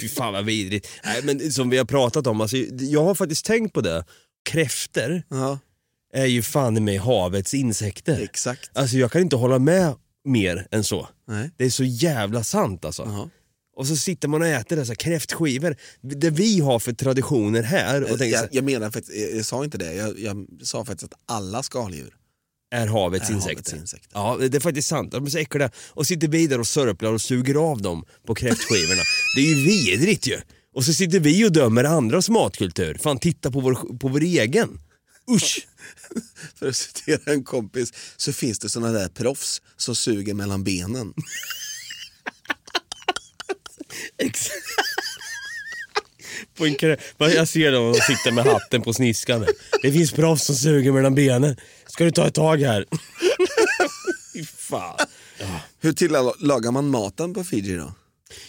[0.00, 0.88] Fy fan vad vidrigt.
[1.04, 4.04] Nej, men som vi har pratat om, alltså, jag har faktiskt tänkt på det.
[4.50, 5.22] Kräfter
[6.14, 8.22] är ju fan i mig havets insekter.
[8.22, 8.70] Exakt.
[8.74, 9.94] Alltså jag kan inte hålla med
[10.24, 11.08] mer än så.
[11.28, 11.50] Nej.
[11.56, 13.30] Det är så jävla sant alltså.
[13.76, 15.76] Och så sitter man och äter dessa kräftskivor.
[16.00, 19.44] Det vi har för traditioner här och tänker så jag, jag menar faktiskt, jag, jag
[19.44, 22.14] sa inte det, jag, jag sa faktiskt att alla skaldjur
[22.70, 23.54] är havets är insekter.
[23.54, 24.10] havets insekter.
[24.12, 25.12] Ja, det är faktiskt sant.
[25.12, 25.70] De är så äckliga.
[25.90, 29.02] Och sitter vi där och sörplar och suger av dem på kräftskivorna.
[29.36, 30.40] det är ju vidrigt ju.
[30.74, 32.98] Och så sitter vi och dömer andras matkultur.
[33.02, 34.80] Fan, titta på vår, på vår egen.
[35.30, 35.66] Usch!
[36.58, 41.14] För att citera en kompis så finns det såna där proffs som suger mellan benen.
[46.58, 49.46] På en Men jag ser dem och sitter med hatten på sniskan.
[49.82, 51.56] Det finns proffs som suger mellan benen.
[51.86, 52.86] Ska du ta ett tag här?
[54.56, 54.96] Fan.
[55.80, 57.92] Hur tillagar man maten på Fiji då?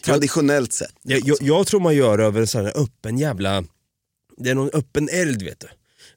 [0.05, 0.93] Traditionellt sett.
[1.03, 3.63] Jag, jag, jag tror man gör över en sån här öppen jävla...
[4.37, 5.67] Det är någon öppen eld vet du.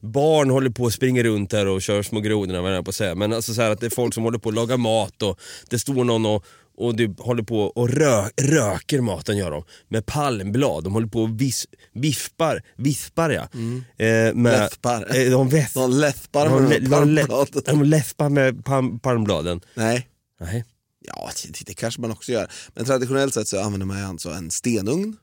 [0.01, 2.95] Barn håller på och springer runt där och kör små grodorna vad jag på att
[2.95, 3.15] säga.
[3.15, 5.41] Men alltså så här att det är folk som håller på att laga mat och
[5.71, 6.45] det står någon och,
[6.77, 9.65] och det håller på och rö, röker maten gör de.
[9.89, 10.85] Med palmblad.
[10.85, 13.43] De håller på och vis, vispar, vispar ja.
[13.43, 15.17] Eh, med, Läspar.
[15.17, 17.27] Eh, de, väs, De läspar med lä-
[17.67, 19.61] de, läspar med palm, palmbladen.
[19.75, 20.09] Nej.
[20.41, 20.65] Nej.
[21.07, 22.51] Ja, det, det kanske man också gör.
[22.75, 25.17] Men traditionellt sett så använder man alltså en stenugn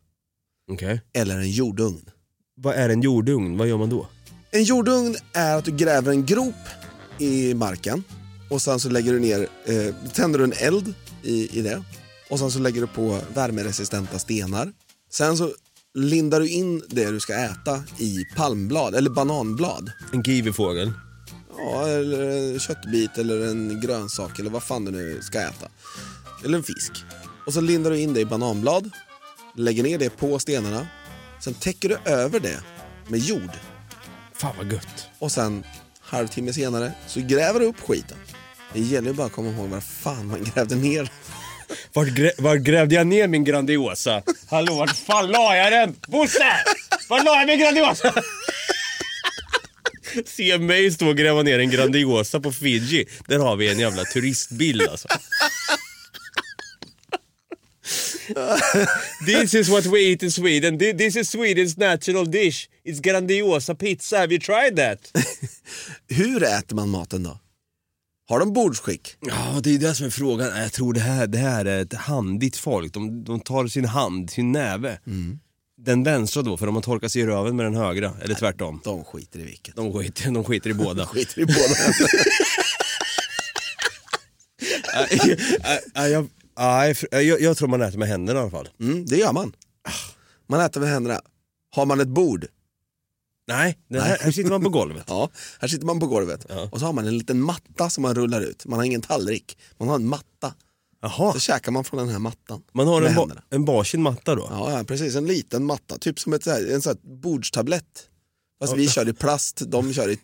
[0.71, 1.01] Okej.
[1.13, 2.09] eller en jordugn.
[2.55, 3.57] Vad är en jordugn?
[3.57, 4.07] Vad gör man då?
[4.51, 6.55] En jordugn är att du gräver en grop
[7.19, 8.03] i marken
[8.49, 10.93] och sen så lägger du ner, eh, tänder du en eld
[11.23, 11.83] i, i det
[12.29, 14.73] och sen så lägger du på värmeresistenta stenar.
[15.11, 15.51] Sen så
[15.93, 19.91] lindar du in det du ska äta i palmblad eller bananblad.
[20.13, 20.91] En kiwifågel?
[21.57, 25.67] Ja, eller en köttbit eller en grönsak eller vad fan du nu ska äta.
[26.43, 26.91] Eller en fisk.
[27.45, 28.89] Och så lindar du in det i bananblad,
[29.55, 30.87] lägger ner det på stenarna,
[31.39, 32.59] sen täcker du över det
[33.07, 33.51] med jord.
[34.33, 35.07] Fan vad gött.
[35.19, 35.63] Och sen
[35.99, 38.17] halvtimme senare så gräver du upp skiten.
[38.73, 41.11] Det gäller ju bara att komma ihåg var fan man grävde ner.
[41.93, 44.23] Vart, grä, vart grävde jag ner min Grandiosa?
[44.49, 45.95] Hallå, vart fan la jag den?
[46.07, 46.53] Bosse!
[47.09, 48.23] Vart la jag min Grandiosa?
[50.25, 53.05] Se mig stå och gräva ner en Grandiosa på Fiji.
[53.27, 55.07] Där har vi en jävla turistbild alltså.
[59.25, 60.77] This is what we eat in Sweden.
[60.79, 62.69] Thi- This is Sweden's national dish.
[62.85, 64.17] It's Grandiosa pizza.
[64.17, 65.11] Have you tried that?
[66.09, 67.39] Hur äter man maten då?
[68.29, 69.15] Har de bordsskick?
[69.19, 70.57] Ja, det är det som är frågan.
[70.57, 72.93] Jag tror det här, det här är ett handigt folk.
[72.93, 74.99] De, de tar sin hand, sin näve.
[75.77, 78.13] Den vänstra då, för de har torkat sig i röven med den högra.
[78.21, 78.81] Eller tvärtom.
[78.83, 79.75] De skiter i vilket.
[79.75, 81.05] De skiter, de skiter i båda.
[81.05, 81.57] skiter i båda.
[86.09, 86.27] Jag,
[86.59, 88.69] nej, jag, jag tror man äter med händerna i alla fall.
[88.79, 89.53] Mm, det gör man.
[90.47, 91.21] Man äter med händerna.
[91.75, 92.45] Har man ett bord?
[93.49, 95.03] Nej, det här, här sitter man på golvet.
[95.07, 95.29] ja,
[95.59, 96.45] här sitter man på golvet.
[96.71, 98.65] Och så har man en liten matta som man rullar ut.
[98.65, 100.53] Man har ingen tallrik, man har en matta.
[101.01, 101.33] Jaha.
[101.33, 102.61] Så käkar man från den här mattan.
[102.73, 104.47] Man har en, ba, en varsin matta då?
[104.51, 105.15] Ja, ja, precis.
[105.15, 105.97] En liten matta.
[105.97, 108.07] Typ som ett, så här, en sån här bordstablett.
[108.61, 108.77] Fast Ja.
[108.77, 110.19] vi kör i plast, de kör i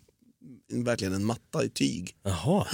[0.84, 2.12] verkligen en matta i tyg.
[2.24, 2.68] Jaha.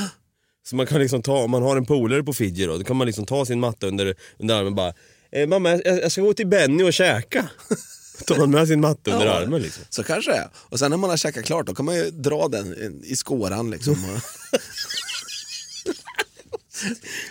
[0.67, 2.95] Så man kan liksom ta, om man har en polare på Fiji då, då kan
[2.97, 4.93] man liksom ta sin matta under, under armen och bara
[5.31, 7.49] eh, Mamma jag, jag ska gå till Benny och käka.
[8.25, 9.83] Tar man med sin matta under Ja, armen liksom.
[9.89, 10.49] Så kanske det är.
[10.55, 13.71] Och sen när man har käkat klart då kan man ju dra den i skåran
[13.71, 13.95] liksom.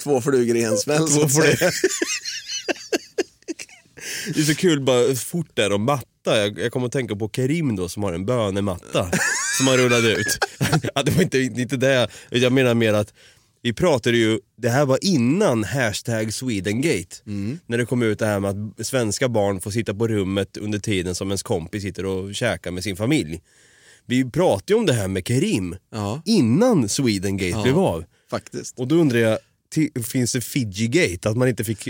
[0.03, 1.71] Två flugor i en smäll så att säga.
[4.35, 6.39] Det är så kul bara fort där om matta.
[6.39, 9.11] Jag, jag kommer att tänka på Kerim då som har en bönematta
[9.59, 10.39] som han rullade ut.
[11.05, 13.15] det var inte, inte det, jag menar mer att
[13.63, 17.17] vi pratade ju, det här var innan hashtag Swedengate.
[17.67, 20.79] När det kom ut det här med att svenska barn får sitta på rummet under
[20.79, 23.41] tiden som ens kompis sitter och käkar med sin familj.
[24.07, 25.77] Vi pratade ju om det här med Kerim
[26.25, 28.05] innan Swedengate Ja, blev av.
[28.31, 28.79] Faktiskt.
[28.79, 29.39] Och då undrar jag,
[30.05, 31.29] finns det Fiji-gate?
[31.29, 31.83] Att man inte fick...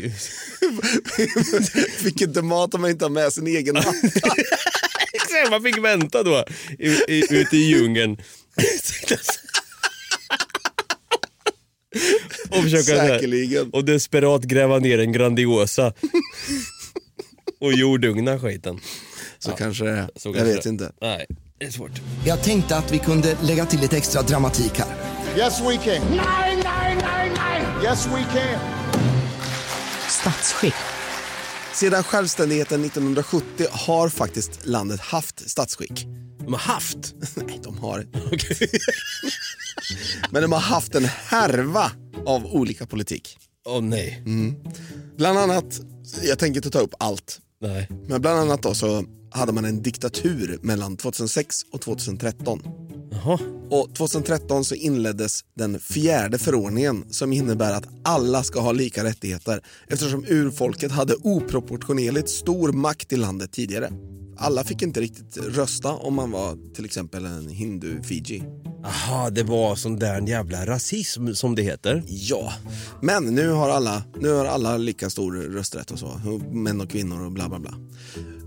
[1.98, 3.92] Fick inte mat om man inte har med sin egen matta.
[5.50, 6.44] Man fick vänta då
[6.78, 8.16] i, i, ute i djungeln.
[12.51, 13.70] och försöka Säkerligen.
[13.70, 15.93] och desperat gräva ner en Grandiosa.
[17.61, 18.78] och jordugna skiten.
[19.39, 20.09] Så kanske det är.
[20.16, 20.68] Så Jag kanske vet det.
[20.68, 20.93] inte.
[21.01, 21.26] Nej,
[21.59, 22.01] det är svårt.
[22.26, 24.89] Jag tänkte att vi kunde lägga till lite extra dramatik här.
[25.39, 26.07] Yes, we can.
[26.11, 26.20] Nine,
[26.57, 27.85] nine, nine, nine.
[27.85, 28.61] Yes, we can.
[30.09, 30.74] Statsskick.
[31.72, 36.07] Sedan självständigheten 1970 har faktiskt landet haft statsskick.
[36.45, 36.97] De har haft?
[37.35, 38.07] Nej, de har
[40.31, 41.91] Men de har haft en härva
[42.26, 43.38] av olika politik.
[43.66, 44.22] Åh oh, nej.
[44.26, 44.54] Mm.
[45.16, 45.80] Bland annat,
[46.22, 47.88] jag tänker inte ta upp allt, Nej.
[48.08, 52.62] men bland annat då så hade man en diktatur mellan 2006 och 2013.
[53.12, 53.38] Jaha.
[53.70, 59.62] Och 2013 så inleddes den fjärde förordningen som innebär att alla ska ha lika rättigheter
[59.88, 63.92] eftersom urfolket hade oproportionerligt stor makt i landet tidigare.
[64.43, 68.43] Alla fick inte riktigt rösta om man var till exempel en hindu-Fiji.
[68.84, 72.03] Aha, det var sån där jävla rasism som det heter.
[72.07, 72.53] Ja,
[73.03, 76.20] men nu har alla, nu har alla lika stor rösträtt och så.
[76.51, 77.74] Män och kvinnor och bla bla bla.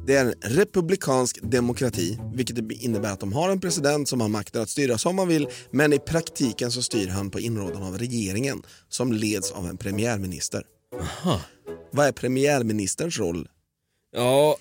[0.08, 4.62] Det är en republikansk demokrati, vilket innebär att de har en president som har makten
[4.62, 8.62] att styra som man vill, men i praktiken så styr han på inrådan av regeringen
[8.90, 10.64] som leds av en premiärminister.
[11.02, 11.42] Aha.
[11.92, 13.48] Vad är premiärministerns roll
[14.16, 14.58] Ja...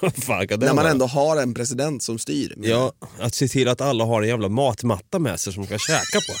[0.00, 0.90] Fan kan det när man vara?
[0.90, 2.54] ändå har en president som styr?
[2.62, 5.78] Ja, att se till att alla har en jävla matmatta med sig som de kan
[5.78, 6.34] käka på.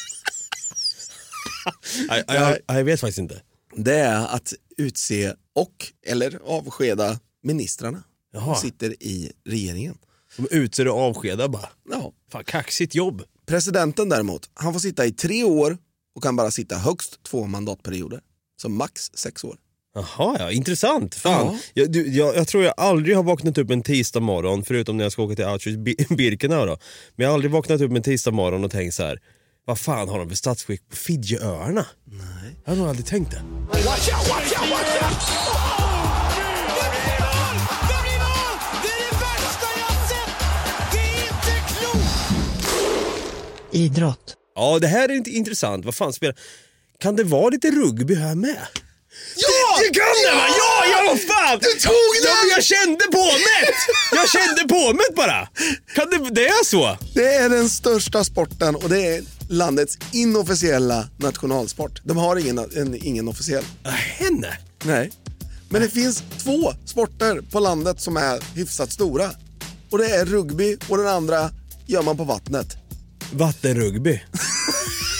[2.08, 3.42] jag, jag, jag vet faktiskt inte.
[3.76, 8.02] Det är att utse och eller avskeda ministrarna
[8.32, 8.44] Jaha.
[8.44, 9.98] som sitter i regeringen.
[10.36, 11.68] De utser och avskedar bara.
[11.90, 12.12] Ja.
[12.32, 13.22] Fan, kaxigt jobb.
[13.46, 15.78] Presidenten däremot, han får sitta i tre år
[16.14, 18.20] och kan bara sitta högst två mandatperioder.
[18.62, 19.56] Så max sex år.
[19.94, 21.14] Jaha, ja, intressant.
[21.14, 21.46] Fan.
[21.46, 21.58] Ja.
[21.74, 25.04] Jag, du, jag, jag tror jag aldrig har vaknat upp en tisdag morgon, förutom när
[25.04, 26.76] jag ska åka till Auschwitz-Birkenau då.
[27.16, 29.18] Men jag har aldrig vaknat upp en tisdag morgon och tänkt så här.
[29.64, 31.86] vad fan har de för statsskick på Fidjiöarna?
[32.04, 32.56] Nej.
[32.64, 33.42] Jag har nog aldrig tänkt det.
[33.68, 36.30] Watch out, watch out, watch out!
[43.72, 44.34] Idrott.
[44.54, 45.84] Ja, det här är inte intressant.
[45.84, 46.36] Vad fan spelar...
[46.98, 48.58] Kan det vara lite rugby här med?
[49.36, 49.78] Ja!
[49.78, 50.46] Det, det kan det va?
[50.48, 51.58] Ja, ja vad fan!
[51.58, 52.30] Du tog den!
[52.30, 53.74] Ja, men jag kände på mig!
[54.12, 55.48] Jag kände på mig bara!
[55.94, 56.96] Kan det, det är så?
[57.14, 62.00] Det är den största sporten och det är landets inofficiella nationalsport.
[62.04, 63.64] De har ingen, en, ingen officiell.
[64.18, 64.58] Henne?
[64.84, 65.12] Nej.
[65.68, 69.30] Men det finns två sporter på landet som är hyfsat stora.
[69.90, 71.50] Och det är rugby och den andra
[71.86, 72.76] gör man på vattnet.
[73.32, 74.22] Vattenrugby?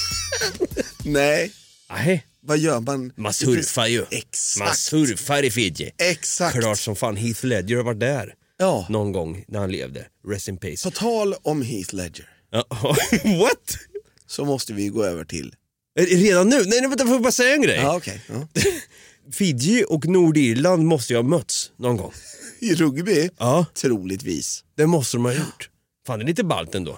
[1.05, 1.53] Nej.
[1.91, 2.27] Nej.
[2.43, 3.13] Vad gör man?
[3.17, 4.05] Man surfar ju.
[4.11, 4.67] Exakt.
[4.67, 5.91] Man surfar i Fiji.
[5.99, 6.59] Exakt.
[6.59, 7.17] Klart som fan.
[7.17, 8.35] Heath Ledger har varit där.
[8.59, 8.87] Ja.
[8.89, 10.07] Någon gång när han levde.
[10.29, 10.91] Rest in peace.
[10.91, 12.65] På tal om Heath Ledger Ja,
[13.41, 13.79] What?
[14.27, 15.55] så måste vi gå över till...
[15.99, 16.57] Redan nu?
[16.57, 17.77] Nej, nej vänta, får jag bara säga en grej?
[17.77, 18.21] Ja, okej.
[18.27, 18.49] Ja.
[19.33, 22.13] Fiji och Nordirland måste ju ha mötts någon gång.
[22.61, 23.31] I rugby?
[23.39, 23.67] Ja.
[23.75, 24.65] Troligtvis.
[24.77, 25.71] Det måste de ha gjort.
[26.07, 26.97] Fan, det är lite ballt ändå.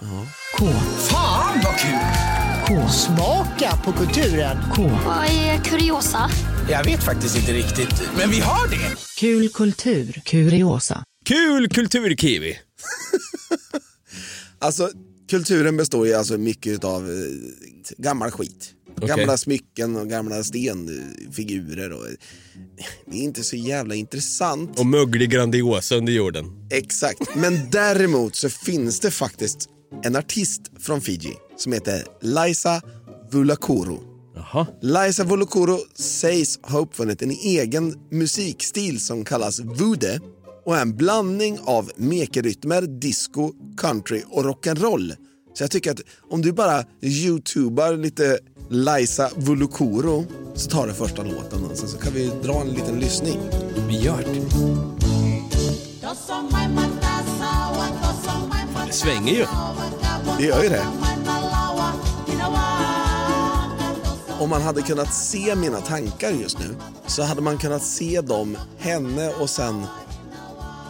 [0.57, 0.65] K.
[1.09, 2.12] Fan vad kul!
[2.67, 2.89] K.
[2.89, 4.57] Smaka på kulturen.
[4.75, 4.81] K.
[5.05, 6.29] Vad är kuriosa?
[6.69, 8.95] Jag vet faktiskt inte riktigt, men vi har det.
[9.17, 10.21] Kul kultur.
[10.25, 11.03] Kuriosa.
[11.25, 12.57] Kul kulturkiwi!
[14.59, 14.89] Alltså,
[15.29, 17.15] kulturen består ju alltså mycket av eh,
[17.97, 18.71] gammal skit.
[18.97, 19.07] Okej.
[19.07, 21.91] Gamla smycken och gamla stenfigurer.
[21.91, 22.05] Och,
[23.11, 24.79] det är inte så jävla intressant.
[24.79, 26.45] Och möglig Grandiosa under jorden.
[26.71, 29.69] Exakt, men däremot så finns det faktiskt
[30.03, 32.81] en artist från Fiji som heter Liza
[33.31, 33.97] Vulakuru.
[34.35, 34.67] Jaha.
[34.81, 40.19] Liza Vulakuru sägs ha uppfunnit en egen musikstil som kallas vude
[40.65, 45.15] och är en blandning av mekerytmer, disco, country och rock'n'roll.
[45.53, 45.99] Så jag tycker att
[46.29, 48.39] om du bara youtubar lite
[48.69, 50.23] Liza Vulukuru
[50.55, 53.39] så tar det första låten och sen så kan vi dra en liten lyssning.
[53.87, 54.39] Vi gör det.
[58.87, 59.45] Det svänger ju.
[60.37, 61.12] Det gör ju det.
[64.39, 66.75] Om man hade kunnat se mina tankar just nu
[67.07, 69.85] så hade man kunnat se dem, henne och sen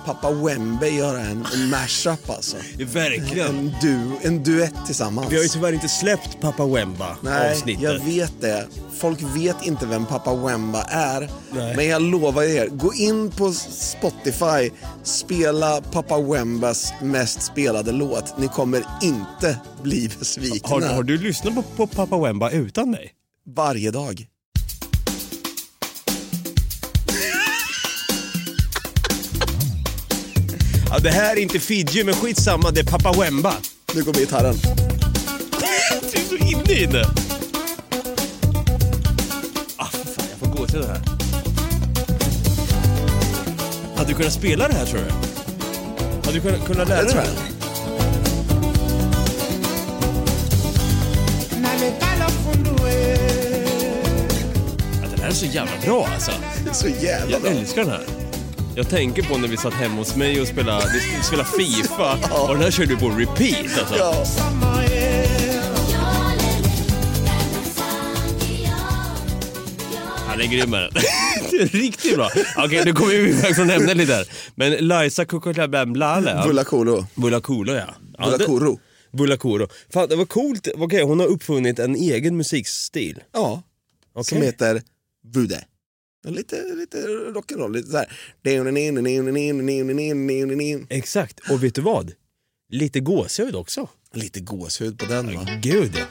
[0.06, 2.58] pappa Wembe göra en, en mashup alltså.
[2.78, 3.48] Verkligen.
[3.48, 5.32] En, du, en duett tillsammans.
[5.32, 7.84] Vi har ju tyvärr inte släppt Pappa Wemba Nej, avsnittet.
[7.84, 8.68] jag vet det.
[8.98, 11.30] Folk vet inte vem pappa Wemba är.
[11.52, 11.76] Nej.
[11.76, 14.72] Men jag lovar er, gå in på Spotify,
[15.04, 18.38] spela pappa Wembas mest spelade låt.
[18.38, 20.70] Ni kommer inte bli besvikna.
[20.70, 23.14] Har, har du lyssnat på, på Pappa Wemba utan mig?
[23.46, 24.28] Varje dag.
[30.90, 33.54] Ja, det här är inte Fiji, men skitsamma, det är Pappa Wemba.
[33.96, 34.56] Nu kommer gitarren.
[36.14, 37.06] du är så inne i det.
[39.78, 41.02] Ah, för fan, jag får gåshud här.
[43.98, 45.12] Hade du kunnat spela det här tror du?
[46.26, 47.30] Hade du kunnat, kunnat lära Det tror dig?
[47.48, 47.53] jag.
[55.44, 56.32] Så jävla bra alltså.
[56.74, 57.52] Så jävla Jag bra.
[57.52, 58.06] älskar den här.
[58.76, 62.54] Jag tänker på när vi satt hemma hos mig och spelade, vi spelade Fifa och
[62.54, 63.96] den här kör du på repeat alltså.
[63.98, 64.26] Ja.
[70.28, 70.92] Han är grym är den.
[71.52, 72.30] Det är Riktigt bra.
[72.58, 74.28] Okej, nu kommer vi iväg från ämnet lite här.
[74.56, 76.44] Men Liza Kukulabemblale.
[76.48, 77.06] Vulakolo.
[77.16, 77.96] Vulakolo ja.
[78.18, 78.78] ja det-.
[79.12, 79.68] Vulakoro.
[79.94, 80.68] Fan det var coolt.
[80.76, 83.20] Okej, hon har uppfunnit en egen musikstil.
[83.34, 83.64] Ja.
[84.14, 84.24] Okej.
[84.24, 84.82] Som heter
[85.24, 85.66] Vude.
[86.28, 88.08] Lite, lite rock'n'roll, lite så här.
[90.90, 92.12] Exakt, och vet du vad?
[92.70, 93.90] Lite gåshud också.
[94.14, 95.48] Lite gåshud på den va?
[95.62, 96.06] Gud ja.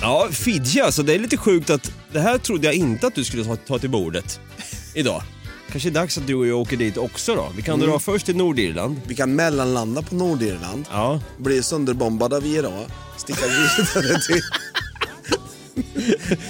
[0.00, 1.02] Ja, Fidji alltså.
[1.02, 3.78] Det är lite sjukt att det här trodde jag inte att du skulle ta, ta
[3.78, 4.40] till bordet
[4.94, 5.22] idag.
[5.72, 7.48] Kanske är dags att du och jag åker dit också då.
[7.56, 7.88] Vi kan Mm.
[7.90, 9.00] dra först till Nordirland.
[9.06, 11.20] Vi kan mellanlanda på Nordirland, Ja.
[11.38, 12.80] bli sönderbombade av IRA,
[13.16, 14.42] sticka vidare till...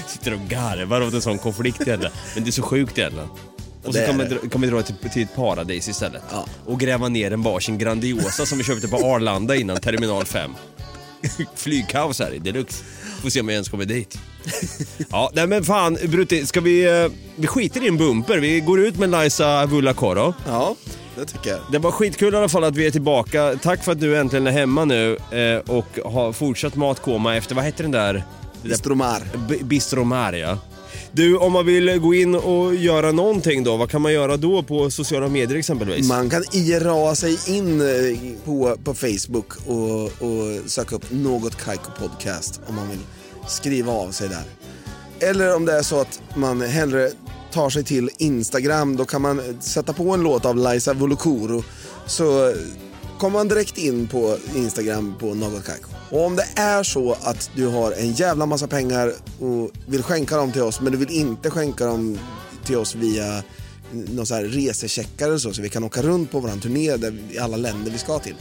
[0.07, 2.15] Sitter och garvar åt en sån konflikt egentligen.
[2.35, 3.29] Men det är så sjukt egentligen.
[3.29, 3.39] Och
[3.85, 4.25] så Det är kan, det.
[4.25, 6.23] dra, kan vi dra till, till ett paradis istället.
[6.33, 6.47] Ja.
[6.67, 10.51] Och gräva ner en varsin Grandiosa som vi köpte på Arlanda innan terminal 5.
[11.55, 12.85] Flygkaos här i deluxe.
[13.23, 14.19] Får se om jag ens kommer dit.
[15.11, 17.03] ja, nej men fan Brutti, ska vi...
[17.05, 18.39] eh, Vi skiter i en bumper.
[18.39, 20.35] Vi går ut med Liza Vulakoro.
[20.47, 20.75] Ja,
[21.17, 21.61] det tycker jag.
[21.73, 23.55] Det var skitkul i alla fall att vi är tillbaka.
[23.63, 27.65] Tack för att du äntligen är hemma nu eh, och har fortsatt matkoma efter, vad
[27.65, 28.25] heter den där?
[28.63, 29.23] Bistromar.
[29.65, 30.59] Bistromar ja.
[31.13, 34.63] Du, om man vill gå in och göra någonting då, vad kan man göra då
[34.63, 36.09] på sociala medier exempelvis?
[36.09, 37.87] Man kan IRA sig in eh,
[38.45, 43.01] på, på Facebook och, och söka upp något Kaiko podcast om man vill
[43.49, 44.45] skriva av sig där.
[45.29, 47.11] Eller om det är så att man hellre
[47.53, 51.65] tar sig till Instagram, då kan man sätta på en låt av Liza Volokoro
[52.07, 52.55] så
[53.19, 55.91] kommer man direkt in på Instagram på något kajko.
[56.11, 60.37] Och om det är så att du har en jävla massa pengar och vill skänka
[60.37, 62.19] dem till oss men du vill inte skänka dem
[62.65, 63.43] till oss via
[63.91, 67.19] någon så här resecheckar och så, så vi kan åka runt på våran turné där,
[67.31, 68.37] i alla länder vi ska till.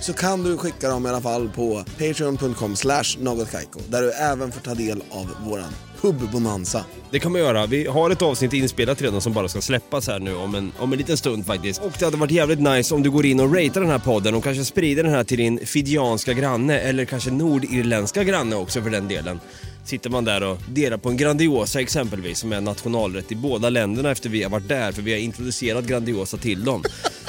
[0.00, 4.52] Så kan du skicka dem i alla fall på patreon.com slash nogotkaiko där du även
[4.52, 6.84] får ta del av våran Hubbonanza.
[7.10, 7.66] Det kan man göra.
[7.66, 10.92] Vi har ett avsnitt inspelat redan som bara ska släppas här nu om en, om
[10.92, 11.82] en liten stund faktiskt.
[11.82, 14.34] Och det hade varit jävligt nice om du går in och ratear den här podden
[14.34, 18.90] och kanske sprider den här till din fidianska granne eller kanske nordirländska granne också för
[18.90, 19.40] den delen.
[19.84, 24.10] Sitter man där och delar på en Grandiosa exempelvis som är nationalrätt i båda länderna
[24.10, 26.82] efter vi har varit där för vi har introducerat Grandiosa till dem.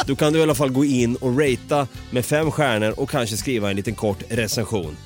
[0.08, 3.38] Då kan du i alla fall gå in och ratea med fem stjärnor och kanske
[3.38, 4.98] skriva en liten kort recension.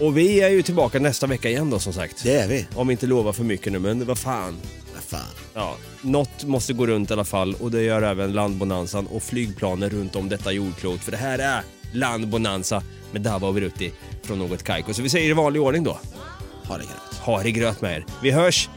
[0.00, 2.22] Och vi är ju tillbaka nästa vecka igen då som sagt.
[2.22, 2.66] Det är vi.
[2.74, 4.56] Om vi inte lovar för mycket nu, men vad fan.
[4.94, 5.34] Vad fan.
[5.54, 9.90] Ja, något måste gå runt i alla fall och det gör även landbonanzan och flygplanen
[9.90, 11.00] runt om detta jordklot.
[11.00, 12.82] För det här är landbonanza
[13.12, 13.92] med Dava och Brutti
[14.22, 14.94] från Något Kaiko.
[14.94, 15.98] Så vi säger i vanlig ordning då.
[16.64, 17.18] Ha det gröt.
[17.20, 18.04] Ha det gröt med er.
[18.22, 18.68] Vi hörs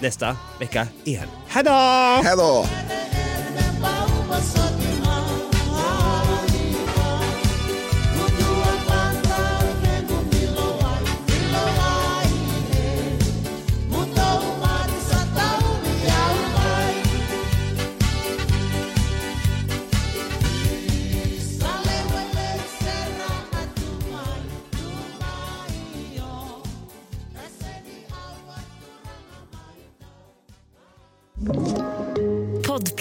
[0.00, 1.28] nästa vecka igen.
[1.48, 1.70] Hejdå!
[2.24, 2.36] Hej